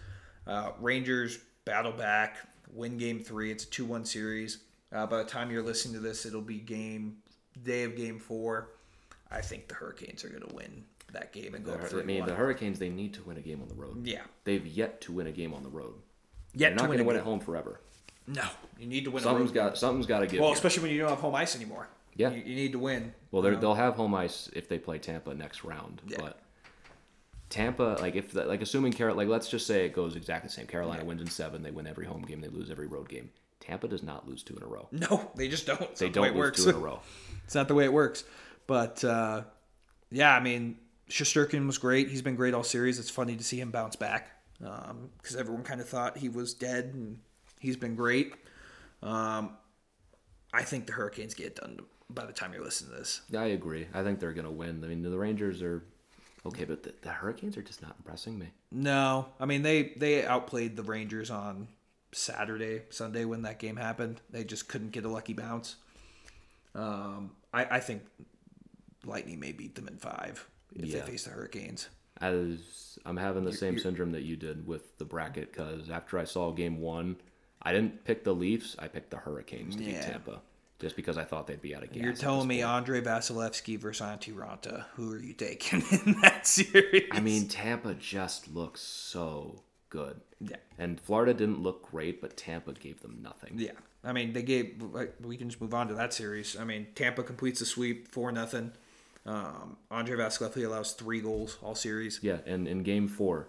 [0.47, 2.39] Uh, Rangers battle back,
[2.73, 3.51] win game three.
[3.53, 4.59] It's a 2 1 series.
[4.93, 7.17] Uh, by the time you're listening to this, it'll be game
[7.63, 8.71] day of game four.
[9.31, 11.89] I think the Hurricanes are going to win that game and go The up Hur-
[11.89, 14.23] 3 I mean the Hurricanes they need to win a game on the road Yeah.
[14.45, 15.95] they've yet to win a game on the road
[16.55, 17.81] Yet they're not gonna win at home forever
[18.27, 18.45] No,
[18.79, 21.11] you need to win something's got something's got to give Well, especially when you don't
[21.11, 21.89] have home ice anymore.
[22.15, 22.31] Yeah.
[22.31, 23.15] You, you need to win.
[23.31, 26.03] Well, they'll have home ice if they play Tampa next round.
[26.07, 26.19] Yeah.
[26.21, 26.39] But
[27.49, 30.53] Tampa, like if the, like assuming Carol, like let's just say it goes exactly the
[30.53, 30.67] same.
[30.67, 31.63] Carolina wins in seven.
[31.63, 32.41] They win every home game.
[32.41, 33.31] They lose every road game.
[33.61, 34.89] Tampa does not lose two in a row.
[34.91, 35.81] No, they just don't.
[35.83, 36.65] It's They the don't it lose works.
[36.65, 37.01] two in a row.
[37.45, 38.25] it's not the way it works.
[38.67, 39.43] But uh,
[40.11, 40.79] yeah, I mean,
[41.09, 42.09] Shesterkin was great.
[42.09, 42.99] He's been great all series.
[42.99, 44.31] It's funny to see him bounce back
[44.63, 47.19] because everyone kind of thought he was dead, and
[47.61, 48.35] he's been great.
[49.03, 49.57] Um,
[50.53, 53.23] I think the Hurricanes get done by the time you listen to this.
[53.31, 53.87] Yeah, I agree.
[53.95, 54.83] I think they're gonna win.
[54.85, 55.83] I mean, the Rangers are
[56.47, 58.49] okay, but the, the Hurricanes are just not impressing me.
[58.71, 61.69] No, I mean they they outplayed the Rangers on
[62.13, 64.21] Saturday, Sunday when that game happened.
[64.31, 65.77] They just couldn't get a lucky bounce.
[66.75, 68.03] Um, I, I think
[69.05, 71.01] Lightning may beat them in five if Yeah.
[71.01, 71.89] they face the Hurricanes.
[72.23, 76.19] I was, I'm having the same syndrome that you did with the bracket because after
[76.19, 77.17] I saw game one,
[77.61, 78.77] I didn't pick the Leafs.
[78.79, 80.41] I picked the Hurricanes to beat Tampa
[80.79, 82.03] just because I thought they'd be out of gas.
[82.03, 82.63] You're telling me.
[82.63, 84.85] Andrei Vasilevskiy versus Antti Raanta.
[84.95, 87.09] Who are you taking in that series?
[87.13, 90.21] I mean, Tampa just looks so good.
[90.41, 90.57] Yeah.
[90.79, 93.55] And Florida didn't look great, but Tampa gave them nothing.
[93.57, 93.73] yeah.
[94.05, 94.83] I mean, they gave.
[95.21, 96.59] We can just move on to that series.
[96.59, 98.73] I mean, Tampa completes the sweep four nothing.
[99.25, 102.19] Um, Andrei Vasilevskiy allows three goals all series.
[102.23, 103.49] Yeah, and in game four,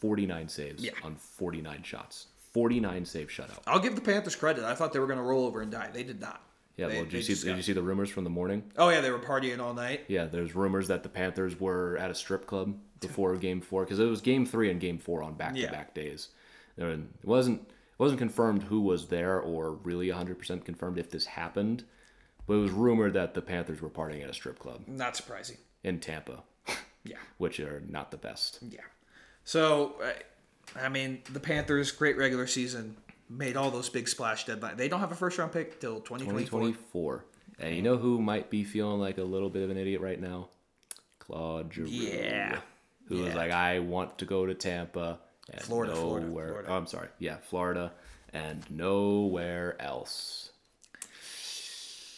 [0.00, 0.92] 49 saves Yeah.
[1.02, 2.26] on 49 shots.
[2.52, 3.58] 49 save shutout.
[3.66, 4.62] I'll give the Panthers credit.
[4.64, 5.90] I thought they were going to roll over and die.
[5.92, 6.40] They did not.
[6.76, 8.70] Yeah, They- well, did you, see, did you see the rumors from the morning?
[8.76, 10.04] Oh yeah, they were partying all night.
[10.08, 13.98] Yeah, there's rumors that the Panthers were at a strip club before game four because
[14.00, 16.28] it was game three and game four on back to back days.
[16.76, 21.26] There it wasn't it wasn't confirmed who was there or really 100% confirmed if this
[21.26, 21.84] happened,
[22.46, 25.56] but it was rumored that the Panthers were partying at a strip club Not surprising.
[25.82, 26.42] in Tampa,
[27.04, 27.16] Yeah.
[27.38, 28.58] which are not the best.
[28.62, 28.80] Yeah.
[29.44, 30.22] So, I-
[30.76, 32.96] I mean, the Panthers, great regular season,
[33.28, 34.76] made all those big splash deadline.
[34.76, 36.60] They don't have a first round pick till 2024.
[36.60, 37.24] 2024.
[37.60, 40.20] And you know who might be feeling like a little bit of an idiot right
[40.20, 40.48] now?
[41.18, 41.88] Claude Giroux.
[41.88, 42.60] Yeah.
[43.08, 43.36] Who was Yeah.
[43.36, 45.20] like, I want to go to Tampa.
[45.52, 46.48] And Florida, Florida, nowhere.
[46.48, 46.68] Florida.
[46.70, 47.08] Oh, I'm sorry.
[47.18, 47.92] Yeah, Florida.
[48.32, 50.50] And nowhere else.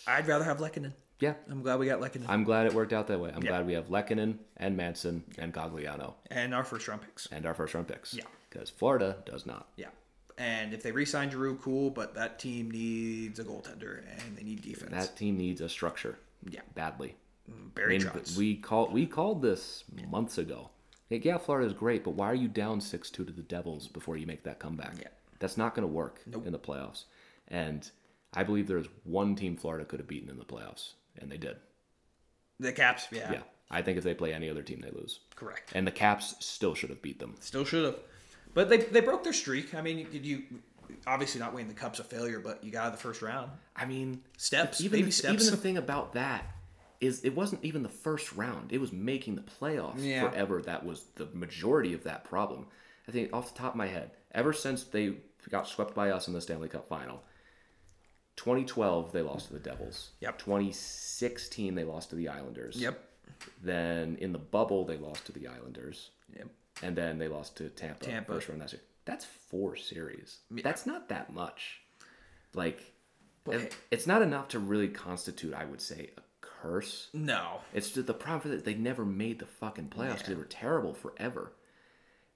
[0.06, 0.92] I'd rather have Lehkonen.
[1.20, 1.34] Yeah.
[1.50, 2.24] I'm glad we got Lehkonen.
[2.28, 3.30] I'm glad it worked out that way.
[3.34, 3.50] I'm Yeah.
[3.50, 7.26] glad we have Lehkonen and Manson and Cogliano and our first round picks.
[7.32, 8.14] and our first round picks.
[8.14, 8.24] Yeah.
[8.50, 9.68] Because Florida does not.
[9.76, 9.88] Yeah.
[10.38, 11.90] And if they re-sign Giroux, cool.
[11.90, 14.90] But that team needs a goaltender and they need defense.
[14.90, 16.18] That team needs a structure.
[16.48, 16.60] Yeah.
[16.74, 17.16] Badly.
[17.50, 20.70] Mm, Barry I mean, we called we called this months ago.
[21.10, 24.16] Like, yeah, Florida's great, but why are you down six two to the Devils before
[24.16, 24.94] you make that comeback?
[25.00, 25.08] Yeah.
[25.38, 27.04] That's not going to work in the playoffs.
[27.48, 27.88] And
[28.36, 31.56] I believe there's one team Florida could have beaten in the playoffs, and they did.
[32.60, 35.20] the Caps, yeah, Yeah, I think if they play any other team, they lose.
[35.34, 35.72] correct.
[35.74, 37.34] And the Caps still should have beat them.
[37.40, 37.96] Still should have,
[38.54, 39.74] but they they broke their streak.
[39.74, 40.44] I mean, did you
[41.06, 43.50] obviously not winning the Cup's a failure, but you got out of the first round.
[43.74, 45.34] I mean, Steps, Even the, steps.
[45.34, 46.44] even the thing about that
[47.00, 48.72] is it wasn't even the first round.
[48.72, 50.28] It was making the playoffs Yeah.
[50.30, 50.62] forever.
[50.62, 52.66] That was the majority of that problem.
[53.08, 55.16] I think off the top of my head, ever since they
[55.50, 57.22] got swept by us in the Stanley Cup final,
[58.36, 60.10] 2012 they lost to the Devils.
[60.20, 60.38] Yep.
[60.38, 62.76] 2016 they lost to the Islanders.
[62.76, 63.02] Yep.
[63.62, 66.48] Then in the bubble they lost to the Islanders, Yep.
[66.82, 68.04] and then they lost to Tampa.
[68.04, 68.34] Tampa.
[68.34, 68.80] First round year.
[69.04, 70.38] That's four series.
[70.50, 71.80] That's not that much.
[72.54, 72.92] Like,
[73.46, 77.08] it- it's not enough to really constitute, I would say, a curse.
[77.12, 77.60] No.
[77.72, 80.44] It's just the problem for that they never made the fucking playoffs 'cause they were
[80.44, 81.52] terrible forever.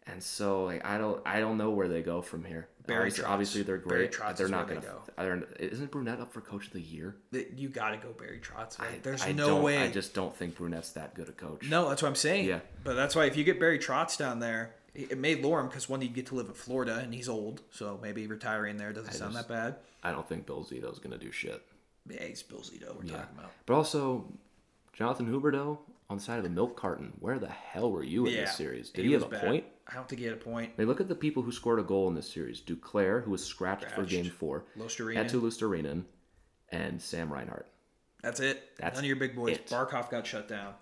[0.07, 2.68] And so like, I don't I don't know where they go from here.
[2.86, 3.28] Barry obviously, Trotz.
[3.28, 4.36] obviously they're Barry great.
[4.36, 4.80] They're not gonna.
[4.80, 5.03] go.
[5.16, 7.14] They're, isn't Brunette up for coach of the year?
[7.55, 8.78] You got to go Barry Trotz.
[8.80, 8.88] man.
[8.94, 9.78] I- There's I no way.
[9.78, 11.68] I just don't think Brunette's that good a coach.
[11.68, 12.46] no, that's what I'm saying.
[12.46, 12.61] Yeah.
[12.82, 15.88] But that's why if you get Barry Trotz down there, it it made Lorem because
[15.88, 19.12] one, he'd get to live in Florida and he's old, so maybe retiring there doesn't
[19.12, 19.76] sound just- that bad.
[20.03, 21.62] I don't think Bill Zito's gonna do shit.
[22.09, 23.53] Yeah, he's Bill Zito we're talking about.
[23.66, 24.24] But also,
[24.94, 25.78] Jonathan Huberdeau
[26.09, 27.12] on the side of the milk carton.
[27.20, 28.40] Where the hell were you in Yeah.
[28.46, 28.90] this series?
[28.90, 29.42] Did he, have a bad.
[29.42, 29.64] point?
[29.91, 30.76] I don't think he had a point.
[30.76, 32.61] They look at the people who scored a goal in this series.
[32.61, 34.64] Duclair, who was scratched, for game four.
[34.78, 36.05] Eetu Luostarinen,
[36.70, 37.66] and Sam Reinhart.
[38.22, 38.62] That's it.
[38.78, 39.57] That's None of your big boys.
[39.57, 39.66] it.
[39.66, 40.74] Barkov got shut down.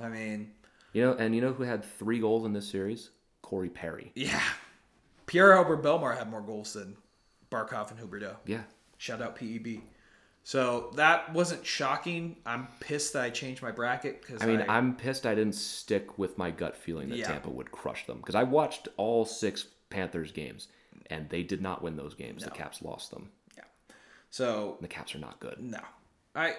[0.00, 0.52] I mean,
[0.92, 3.10] You know, and you know who had three goals in this series?
[3.42, 4.12] Corey Perry.
[4.14, 4.40] yeah.
[5.26, 6.96] Pierre Albert Bellemare had more goals than
[7.50, 8.36] Barkov and Huberdeau.
[8.46, 8.62] Yeah.
[8.98, 9.80] Shout out PEB.
[10.46, 12.36] So that wasn't shocking.
[12.46, 15.56] I'm pissed that I changed my bracket because I mean, I, am pissed I didn't
[15.56, 17.26] stick with my gut feeling that Yeah.
[17.26, 20.68] Tampa would crush them because I watched all six Panthers games
[21.10, 22.44] and they did not win those games.
[22.44, 23.30] The Caps lost them.
[23.56, 23.64] yeah.
[24.30, 25.56] So The Caps are not good.
[25.58, 25.80] no,
[26.36, 26.54] I, I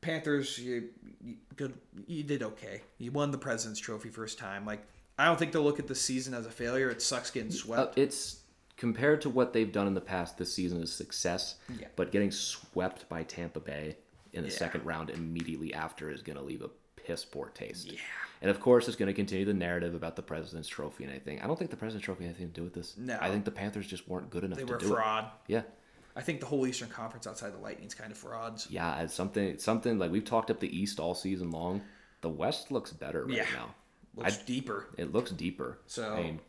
[0.00, 0.56] Panthers.
[0.58, 0.88] You,
[1.22, 1.74] you good.
[2.06, 2.80] You did okay.
[2.96, 4.64] You won the President's Trophy first time.
[4.64, 4.80] Like
[5.18, 6.88] I don't think they'll look at the season as a failure.
[6.88, 7.98] It sucks getting Uh, swept.
[7.98, 8.38] it's
[8.76, 10.36] compared to what they've done in the past.
[10.38, 11.88] This season is success, Yeah.
[11.96, 13.96] but getting swept by Tampa Bay
[14.32, 14.56] in the Yeah.
[14.56, 17.86] second round immediately after is going to leave a piss poor taste.
[17.90, 17.98] Yeah.
[18.42, 21.40] And of course, it's going to continue the narrative about the President's Trophy and anything.
[21.40, 22.96] I don't think the President's Trophy had anything to do with this.
[22.98, 23.16] No.
[23.20, 25.24] I think the Panthers just weren't good enough they were fraud.
[25.48, 25.52] it.
[25.52, 25.62] Yeah.
[26.14, 28.66] I think the whole Eastern Conference outside the Lightning's kind of frauds.
[28.70, 31.82] Yeah, it's something something like we've talked up the East all season long.
[32.22, 33.46] The West looks better right Yeah.
[33.54, 33.74] now.
[34.14, 34.86] Looks deeper.
[34.96, 35.78] It looks deeper.
[35.86, 36.40] So- I mean,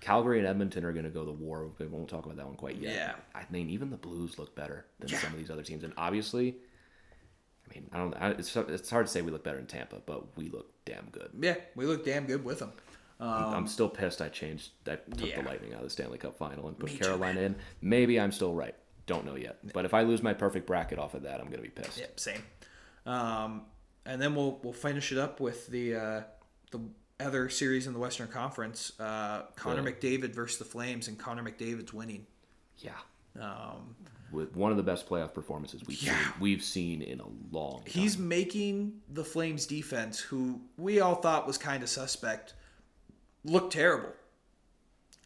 [0.00, 1.70] Calgary and Edmonton are going to go to war.
[1.78, 2.94] We won't talk about that one quite yet.
[2.94, 3.14] Yeah.
[3.34, 5.18] I mean, even the Blues look better than Yeah.
[5.18, 6.56] some of these other teams, and obviously,
[7.68, 8.14] I mean, I don't.
[8.14, 11.08] I, it's it's hard to say we look better in Tampa, but we look damn
[11.10, 11.30] good.
[11.40, 12.72] Yeah, we look damn good with them.
[13.18, 14.20] I'm still pissed.
[14.20, 14.70] I changed.
[14.86, 15.42] I took Um, yeah.
[15.42, 17.56] the Lightning out of the Stanley Cup final and put Me too, Carolina in.
[17.80, 18.74] Maybe I'm still right.
[19.06, 19.58] Don't know yet.
[19.72, 21.98] But if I lose my perfect bracket off of that, I'm going to be pissed.
[21.98, 22.42] Yep, same.
[23.06, 23.62] Um,
[24.04, 26.22] and then we'll we'll finish it up with the uh,
[26.72, 26.80] the
[27.20, 28.92] other series in the Western Conference.
[29.00, 29.82] Uh, Connor.
[29.82, 32.26] McDavid versus the Flames, and Connor McDavid's winning.
[32.78, 32.92] Yeah.
[33.40, 33.94] Um,
[34.32, 36.18] With one of the best playoff performances we've Yeah.
[36.18, 37.86] seen, we've seen in a long time.
[37.86, 42.54] he's making the Flames defense, who we all thought was kind of suspect,
[43.44, 44.12] look terrible.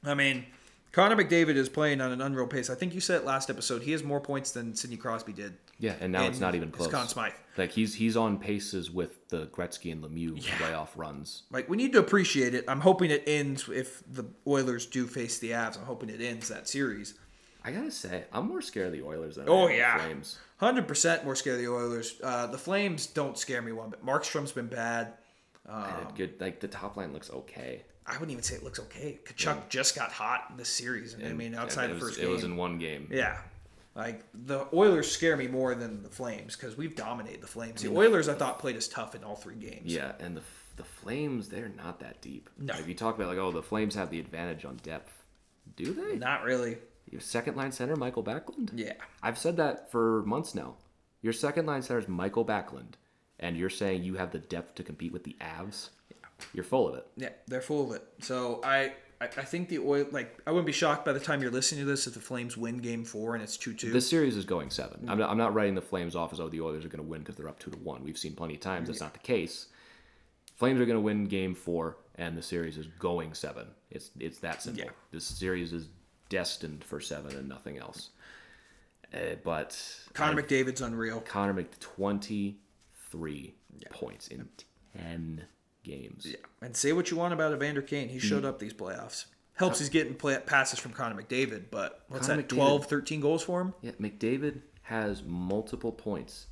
[0.05, 0.47] I mean,
[0.93, 2.71] Connor McDavid is playing on an unreal pace.
[2.71, 3.83] I think you said it last episode.
[3.83, 5.57] He has more points than Sidney Crosby did.
[5.81, 6.91] Yeah, and now it's not even close.
[6.91, 7.33] Conn Smythe.
[7.57, 11.43] Like he's he's on paces with the Gretzky and Lemieux playoff runs.
[11.51, 12.65] Like we need to appreciate it.
[12.69, 15.79] I'm hoping it ends if the Oilers do face the Avs.
[15.79, 17.15] I'm hoping it ends that series.
[17.65, 20.05] I gotta say, I'm more scared of the Oilers than I Oh am yeah, the
[20.05, 20.39] Flames.
[20.59, 22.21] hundred percent more scared of the Oilers.
[22.23, 24.05] Uh, the Flames don't scare me one bit.
[24.05, 25.15] Markstrom's been bad.
[25.69, 27.83] I had good like the top line looks okay.
[28.07, 29.21] I wouldn't even say it looks okay.
[29.25, 32.19] Tkachuk just got hot in this series, and, I mean, outside it the was, first
[32.19, 33.09] it was in one game.
[33.11, 33.39] yeah.
[33.95, 37.83] Like the Oilers scare me more than the Flames because we've dominated the Flames.
[37.83, 39.93] The Oilers, I thought, played us tough in all three games.
[39.93, 40.43] Yeah, and the
[40.77, 42.49] the Flames, they're not that deep.
[42.59, 42.73] No.
[42.75, 45.13] If you talk about like, oh, the Flames have the advantage on depth,
[45.77, 46.17] do they?
[46.17, 46.79] Not really.
[47.11, 48.71] Your second line center, Mikael Backlund.
[48.75, 48.95] Yeah.
[49.23, 50.77] I've said that for months now.
[51.21, 52.95] Your second line center is Mikael Backlund,
[53.39, 55.91] and you're saying you have the depth to compete with the Avs.
[56.11, 56.29] Yeah.
[56.55, 57.07] You're full of it.
[57.17, 58.07] Yeah, they're full of it.
[58.21, 61.43] So I, I, I think the oil like I wouldn't be shocked by the time
[61.43, 63.91] you're listening to this if the Flames win Game Four and it's two two.
[63.91, 66.41] This series is going 7 i I'm not, I'm not writing the Flames off as
[66.41, 68.03] oh the Oilers are going to win because they're up two to one.
[68.03, 69.67] We've seen plenty of times that's not the case.
[70.57, 73.67] Flames are going to win Game Four, and the series is going seven.
[73.91, 74.85] It's it's that simple.
[74.85, 74.91] Yeah.
[75.11, 75.89] This series is
[76.29, 78.11] destined for seven and nothing else.
[79.13, 79.77] Uh, but
[80.15, 81.21] Connor I- McDavid's unreal.
[81.21, 83.55] Connor Mc 23
[83.91, 84.49] points in
[84.97, 85.45] 10
[85.91, 86.27] games.
[86.29, 89.25] Yeah, and say what you want about Evander Kane, he showed up these playoffs.
[89.55, 92.49] Helps he's getting play- passes from Connor McDavid, but what's Connor that?
[92.49, 93.75] McDavid- 12, 13 goals for him.
[93.83, 96.47] Yeah, McDavid has multiple points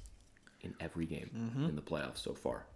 [0.61, 1.65] in every game Mm-hmm.
[1.71, 2.67] in the playoffs so far.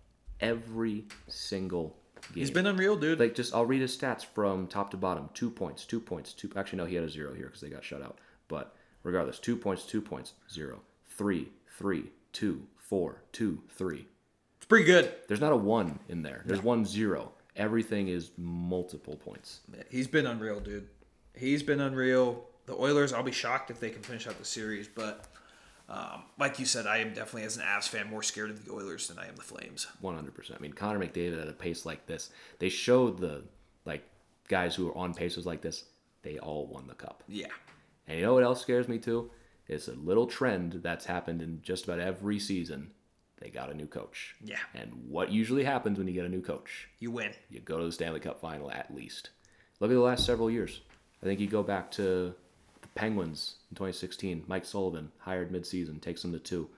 [0.40, 1.96] Every single
[2.32, 2.34] game.
[2.42, 3.20] He's been unreal, dude.
[3.20, 5.28] like just I'll read his stats from top to bottom.
[5.34, 6.50] Two points, two points, two.
[6.56, 8.18] Actually, no, he had a zero here because they got shut out.
[8.48, 14.06] But regardless, two points, two points, zero, three, three, two, four, two, three.
[14.62, 15.12] It's pretty good.
[15.26, 16.44] There's not a one in there.
[16.46, 17.32] There's one zero.
[17.56, 19.58] Everything is multiple points.
[19.90, 20.86] He's been unreal, dude.
[21.34, 22.44] He's been unreal.
[22.66, 25.26] The Oilers, I'll be shocked if they can finish out the series, but
[25.88, 28.72] um, like you said, I am definitely as an Avs fan more scared of the
[28.72, 29.88] Oilers than I am the Flames.
[30.00, 30.60] One hundred percent.
[30.60, 33.42] I mean, Connor McDavid at a pace like this, they showed the
[33.84, 34.04] like
[34.46, 35.86] guys who are on paces like this,
[36.22, 37.24] they all won the cup.
[37.26, 37.48] Yeah,
[38.06, 39.28] And you know what else scares me too?
[39.66, 42.92] It's a little trend that's happened in just about every season.
[43.42, 44.36] They got a new coach.
[44.44, 44.58] Yeah.
[44.72, 46.88] And what usually happens when you get a new coach?
[47.00, 47.32] you win.
[47.50, 49.30] You go to the Stanley Cup final at least.
[49.80, 50.80] Look at the last several years.
[51.22, 52.34] I think you go back to
[52.82, 54.44] the Penguins in 2016.
[54.46, 56.68] Mike Sullivan hired midseason, takes them to two.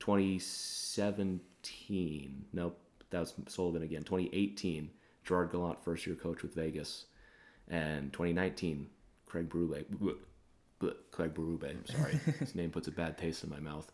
[0.00, 2.44] 2017.
[2.52, 2.78] Nope,
[3.10, 4.02] that was Sullivan again.
[4.02, 4.90] 2018.
[5.24, 7.06] Gerard Gallant, first year coach with Vegas.
[7.68, 8.86] And 2019,
[9.24, 9.84] Craig bleh,
[11.10, 12.20] Craig Berube, I'm sorry.
[12.38, 13.90] His name puts a bad taste in my mouth.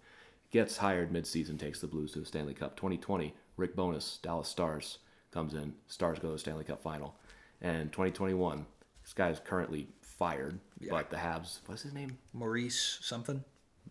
[0.50, 2.74] Gets hired midseason, takes the Blues to the Stanley Cup.
[2.76, 4.98] 2020, Rick Bowness, Dallas Stars,
[5.30, 5.74] comes in.
[5.88, 7.14] Stars go to the Stanley Cup final.
[7.60, 8.64] And 2021,
[9.02, 10.58] this guy is currently fired,
[10.90, 12.16] but the Habs, what's his name?
[12.32, 13.44] Maurice something.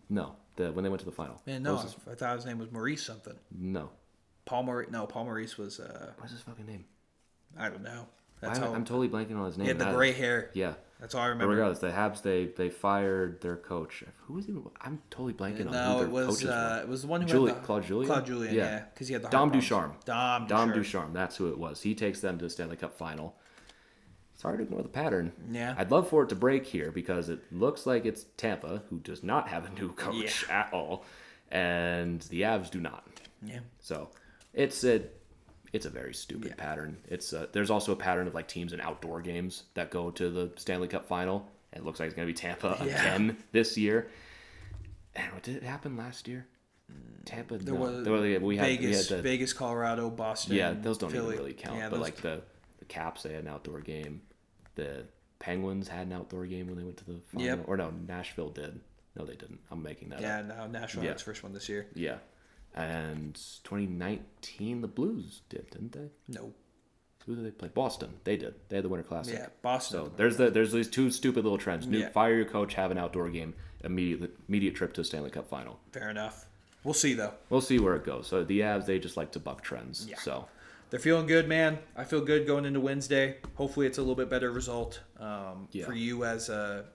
[0.10, 1.42] No, the when they went to the final.
[1.46, 3.36] Man, no, his, I thought his name was Maurice something.
[3.52, 3.90] no.
[4.46, 4.90] Paul Maurice.
[4.90, 5.80] No, Paul Maurice was.
[5.82, 6.86] Uh, What's his fucking name?
[7.58, 8.08] I don't know.
[8.42, 8.74] I, That's how.
[8.74, 9.66] I'm totally blanking on his name.
[9.66, 10.52] he had the gray hair.
[10.54, 10.76] Yeah.
[11.00, 11.54] That's all I But remember.
[11.54, 14.04] regardless, the Habs they they fired their coach.
[14.26, 14.64] Who was even?
[14.82, 16.84] I'm totally blanking on who No, their it was coaches uh, were.
[16.84, 18.08] it was the one who Julie, had the, Claude Julien.
[18.08, 19.52] Claude Julien, yeah, because he had the Dom.
[19.52, 19.94] Ducharme.
[20.06, 20.84] Dom Dom Ducharme.
[20.84, 21.14] Ducharme.
[21.14, 21.82] That's who it was.
[21.84, 23.36] He takes them to the Stanley Cup final.
[24.34, 25.32] It's hard to ignore the pattern.
[25.52, 25.74] Yeah.
[25.78, 29.24] I'd love for it to break here because it looks like it's Tampa who does
[29.24, 30.62] not have a new coach Yeah.
[30.62, 31.06] at all,
[31.52, 33.04] and the Avs do not.
[33.44, 34.10] Yeah, So
[34.54, 35.04] it's a
[35.78, 36.98] it's a very stupid pattern.
[37.08, 40.30] It's uh there's also a pattern of like teams in outdoor games that go to
[40.30, 41.48] the Stanley Cup final.
[41.74, 42.86] It looks like it's gonna be Tampa Yeah.
[43.16, 44.10] again this year.
[45.16, 46.46] And what did it happen last year?
[47.26, 47.58] Tampa.
[47.58, 47.80] there no.
[47.82, 50.56] was There was- we had, we Vegas, had the, Vegas, Colorado, Boston.
[50.56, 51.34] yeah, those don't Philly.
[51.34, 51.78] even really count.
[51.78, 52.42] Yeah, but like the
[52.80, 54.22] the Caps, they had an outdoor game.
[54.76, 55.06] The
[55.40, 57.46] Penguins had an outdoor game when they went to the final.
[57.46, 57.64] Yep.
[57.68, 58.80] Or no, Nashville did.
[59.18, 59.60] No, they didn't.
[59.72, 60.46] I'm making that yeah, up.
[60.72, 61.10] no, Nashville Yeah.
[61.10, 61.88] had its first one this year.
[61.96, 62.18] Yeah.
[62.78, 66.10] And 2019, the Blues did, didn't they?
[66.28, 66.54] No,
[67.26, 67.70] Who did they play?
[67.74, 68.10] Boston.
[68.24, 68.56] They did.
[68.70, 69.34] They had the Winter Classic.
[69.36, 69.98] yeah, Boston.
[70.06, 71.88] So there's the there's these two stupid little trends.
[71.88, 72.10] New, Yeah.
[72.10, 73.54] Fire your coach, have an outdoor game,
[73.84, 75.80] immediate immediate trip to Stanley Cup final.
[75.92, 76.46] Fair enough.
[76.84, 77.34] We'll see though.
[77.50, 78.28] We'll see where it goes.
[78.28, 80.08] So the Avs they just like to buck trends.
[80.10, 80.18] Yeah.
[80.20, 80.48] So
[80.90, 81.80] They're feeling good, man.
[81.98, 83.38] I feel good going into Wednesday.
[83.56, 85.86] Hopefully, it's a little bit better result um, Yeah.
[85.86, 86.86] for you as a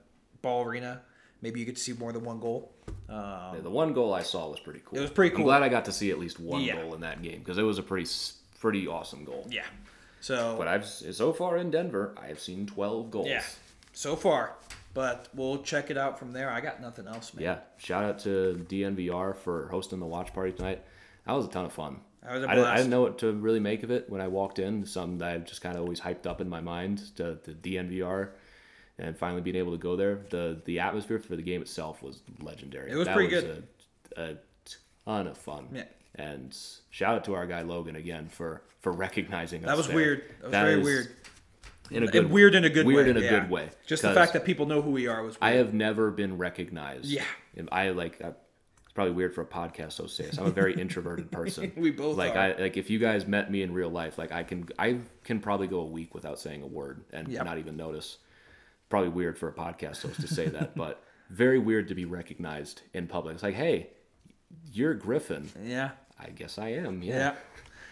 [0.41, 1.01] ball arena.
[1.43, 2.72] Maybe you get to see more than one goal.
[3.09, 4.97] Um, the one goal I saw was pretty cool.
[4.97, 5.41] It was pretty cool.
[5.41, 6.81] I'm glad I got to see at least one Yeah.
[6.81, 8.09] goal in that game because it was a pretty
[8.59, 9.45] pretty awesome goal.
[9.49, 9.65] yeah.
[10.21, 13.27] So But I've so far in Denver, I have seen 12 goals.
[13.27, 13.43] yeah,
[13.91, 14.55] so far.
[14.93, 16.49] But we'll check it out from there.
[16.51, 17.43] I got nothing else, man.
[17.43, 17.57] Yeah.
[17.77, 20.83] Shout out to DNVR for hosting the watch party tonight.
[21.25, 21.99] That was a ton of fun.
[22.21, 24.21] That was a I, didn't, I didn't know what to really make of it when
[24.21, 24.85] I walked in.
[24.85, 28.29] Something that I've just kind of always hyped up in my mind to the DNVR,
[28.99, 30.19] and finally being able to go there.
[30.29, 32.91] the The atmosphere for the game itself was legendary.
[32.91, 33.67] It was that pretty was good.
[34.17, 34.37] A, a
[35.05, 35.67] ton of fun.
[35.73, 35.83] Yeah.
[36.15, 36.55] And
[36.91, 39.67] shout out to our guy Logan again for for recognizing us.
[39.67, 39.95] That was there.
[39.95, 40.23] weird.
[40.41, 41.07] That was very is weird.
[41.91, 43.11] In a good uh, weird in a good weird way.
[43.11, 43.29] in a yeah.
[43.29, 43.69] good way.
[43.85, 45.53] Just the fact that people know who we are was weird.
[45.53, 47.05] I have never been recognized.
[47.05, 47.25] Yeah.
[47.57, 48.33] And I like I,
[48.93, 50.37] probably weird for a podcast host to say this.
[50.37, 51.71] I'm a very introverted person.
[51.77, 52.39] We both like are.
[52.39, 55.39] I like if you guys met me in real life, like I can I can
[55.39, 57.45] probably go a week without saying a word and Yep.
[57.45, 58.17] not even notice.
[58.93, 62.83] Probably weird for a podcast host to say that, but very weird to be recognized
[62.93, 63.33] in public.
[63.33, 63.89] It's like, hey,
[64.71, 65.49] you're Griffin.
[65.63, 65.93] Yeah.
[66.19, 67.01] I guess I am.
[67.01, 67.15] Yeah.
[67.15, 67.35] Yeah.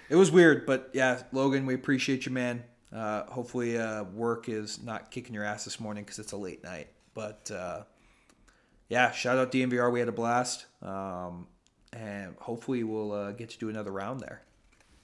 [0.10, 2.64] It was weird, but yeah, Logan, we appreciate you, man.
[2.94, 6.64] Uh, hopefully, uh, work is not kicking your ass this morning because it's a late
[6.64, 6.90] night.
[7.16, 7.82] But uh,
[8.88, 9.92] yeah, shout out DNVR.
[9.92, 10.68] We had a blast.
[10.84, 11.48] Um,
[11.94, 14.44] and hopefully, we'll uh, get to do another round there.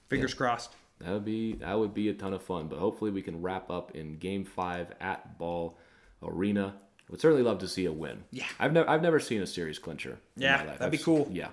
[0.06, 0.76] Fingers crossed.
[1.00, 2.68] That would be that would be a ton of fun.
[2.68, 5.76] But hopefully we can wrap up in Game Five at Ball
[6.22, 6.74] Arena.
[6.76, 8.24] I Would certainly love to see a win.
[8.30, 8.46] Yeah.
[8.58, 10.18] I've never I've never seen a series clincher.
[10.36, 11.28] Yeah, that'd be cool.
[11.30, 11.48] Yeah,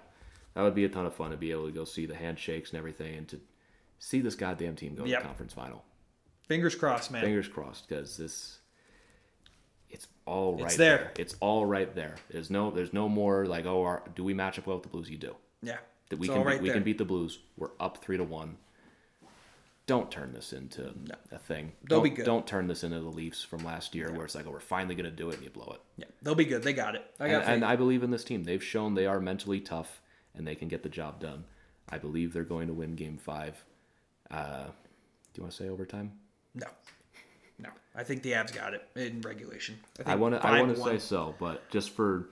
[0.53, 2.71] that would be a ton of fun to be able to go see the handshakes
[2.71, 3.39] and everything, and to
[3.99, 5.83] see this goddamn team go to the conference final.
[6.47, 7.23] Fingers crossed, man.
[7.23, 8.59] Fingers crossed, because this.
[9.89, 11.11] It's all right It's there.
[11.17, 12.15] It's all right there.
[12.29, 14.89] There's no there's no more like oh are, do we match up well with the
[14.89, 15.09] Blues?
[15.09, 15.35] You do.
[15.61, 15.77] Yeah.
[16.09, 16.73] That we It's can we there.
[16.73, 17.39] can beat the Blues.
[17.55, 18.57] We're up three to one.
[19.87, 20.93] Don't turn this into
[21.31, 21.71] a thing.
[21.87, 22.25] They'll don't, be good.
[22.25, 24.95] Don't turn this into the Leafs from last year, where it's like, oh, we're finally
[24.95, 25.81] gonna do it, and you blow it.
[25.97, 26.63] Yeah, they'll be good.
[26.63, 27.05] They got it.
[27.19, 27.53] I got faith.
[27.53, 28.43] and I believe in this team.
[28.43, 30.01] They've shown they are mentally tough,
[30.33, 31.43] and they can get the job done.
[31.87, 33.63] I believe they're going to win Game Five.
[34.31, 36.13] Uh, do you want to say overtime?
[36.53, 36.67] no.
[37.57, 37.69] No.
[37.95, 39.79] I think the Avs got it in regulation.
[40.05, 40.45] I want to.
[40.45, 42.27] I want to say so, but just for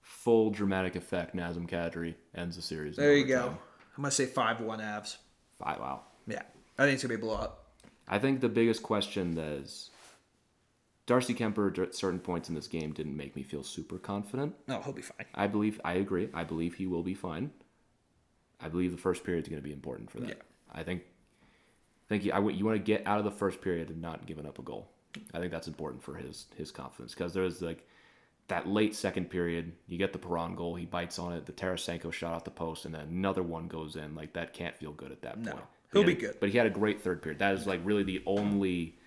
[0.00, 2.96] full dramatic effect, Nazem Kadri ends the series.
[2.96, 3.58] There you go.
[3.96, 5.16] I'm going to say 5 1 Avs.
[5.58, 6.00] Five, wow.
[6.26, 6.42] Yeah.
[6.82, 7.58] I think it's to be a blowout.
[8.08, 9.90] I think the biggest question is
[11.06, 14.54] Darcy Kuemper at certain points in this game didn't make me feel super confident.
[14.66, 15.26] No, he'll be fine.
[15.34, 16.28] I believe I agree.
[16.34, 17.52] I believe he will be fine.
[18.60, 20.28] I believe the first period is going to be important for that.
[20.28, 20.34] Yeah.
[20.72, 23.88] I think I think you, I, you want to get out of the first period
[23.88, 24.88] and not giving up a goal.
[25.32, 27.86] I think that's important for his his confidence because there's like
[28.48, 32.12] that late second period, you get the Perron goal, he bites on it, the Tarasenko
[32.12, 34.16] shot off the post, and then another one goes in.
[34.16, 35.58] Like that can't feel good at that No.
[35.92, 36.36] He'll be good.
[36.40, 37.38] But he had a great third period.
[37.38, 38.98] That is like really the only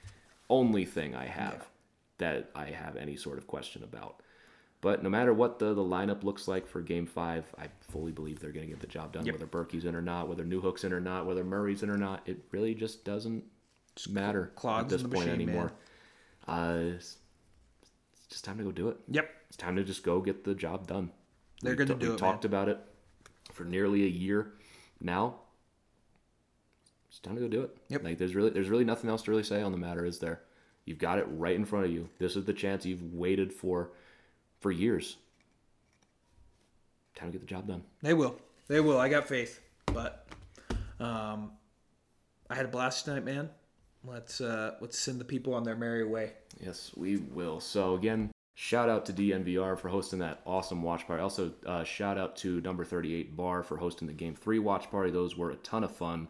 [0.49, 1.67] only thing I have
[2.17, 4.21] that I have any sort of question about.
[4.81, 8.39] But no matter what the, the lineup looks like for game five, I fully believe
[8.39, 9.25] they're going to get the job done.
[9.25, 12.21] Whether Berkey's in or not, whether Newhook's in or not, whether Murray's in or not,
[12.27, 13.43] it really just doesn't
[14.07, 15.71] matter clogs at this in the point machine, anymore.
[16.47, 17.17] Uh, it's,
[18.13, 18.97] it's just time to go do it.
[19.09, 19.27] Yep.
[19.47, 21.09] It's time to just go get the job done.
[21.61, 22.77] They're We gonna do we it, talked about it
[23.53, 24.53] for nearly a year
[25.01, 25.37] now.
[27.15, 27.77] It's time to go do it.
[27.87, 28.03] Yep.
[28.03, 30.41] Like there's really there's really nothing else to really say on the matter, is there?
[30.83, 32.09] You've got it right in front of you.
[32.19, 33.91] This is the chance you've waited for
[34.59, 35.15] for years.
[37.15, 37.83] Time to get the job done.
[38.01, 38.35] They will.
[38.67, 38.99] They will.
[38.99, 39.61] I got faith.
[39.85, 40.27] But
[40.99, 41.53] um,
[42.49, 43.49] I had a blast tonight, man.
[44.03, 46.33] Let's uh, let's send the people on their merry way.
[46.61, 47.61] Yes, we will.
[47.61, 51.23] So again, shout out to DNVR for hosting that awesome watch party.
[51.23, 55.11] Also, uh, shout out to number 38 Bar for hosting the Game 3 watch party.
[55.11, 56.27] Those were a ton of fun.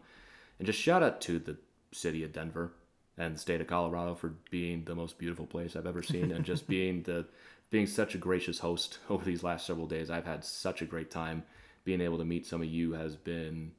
[0.58, 1.56] And just shout out to the
[1.92, 2.72] city of Denver
[3.18, 6.44] and the state of Colorado for being the most beautiful place I've ever seen and
[6.44, 7.26] just being the
[7.70, 10.10] being such a gracious host over these last several days.
[10.10, 11.42] I've had such a great time.
[11.84, 13.72] Being able to meet some of you has been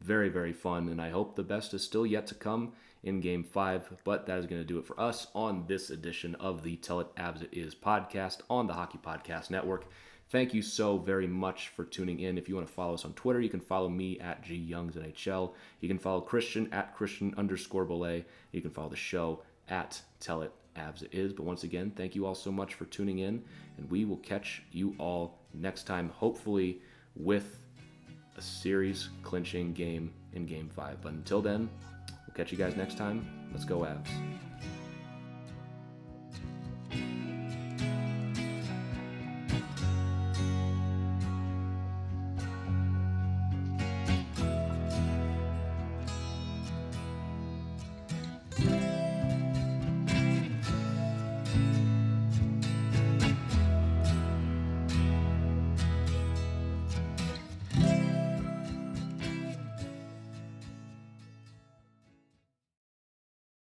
[0.00, 2.72] very, very fun, and I hope the best is still yet to come
[3.02, 4.02] in Game 5.
[4.04, 7.00] But that is going to do it for us on this edition of the Tell
[7.00, 9.86] It Avs It Is podcast on the Hockey Podcast Network.
[10.30, 12.38] Thank you so very much for tuning in.
[12.38, 14.96] If you want to follow us on Twitter, you can follow me at G Youngs
[14.96, 15.52] NHL.
[15.80, 18.22] You can follow Christian at Christian underscore Bolle.
[18.52, 21.32] You can follow the show at Tell It Avs It Is.
[21.32, 23.42] But once again, thank you all so much for tuning in,
[23.78, 26.80] and we will catch you all next time, hopefully
[27.14, 27.60] with
[28.36, 31.00] a series clinching game in game five.
[31.00, 31.70] But until then,
[32.26, 33.26] we'll catch you guys next time.
[33.52, 34.53] Let's go, Avs.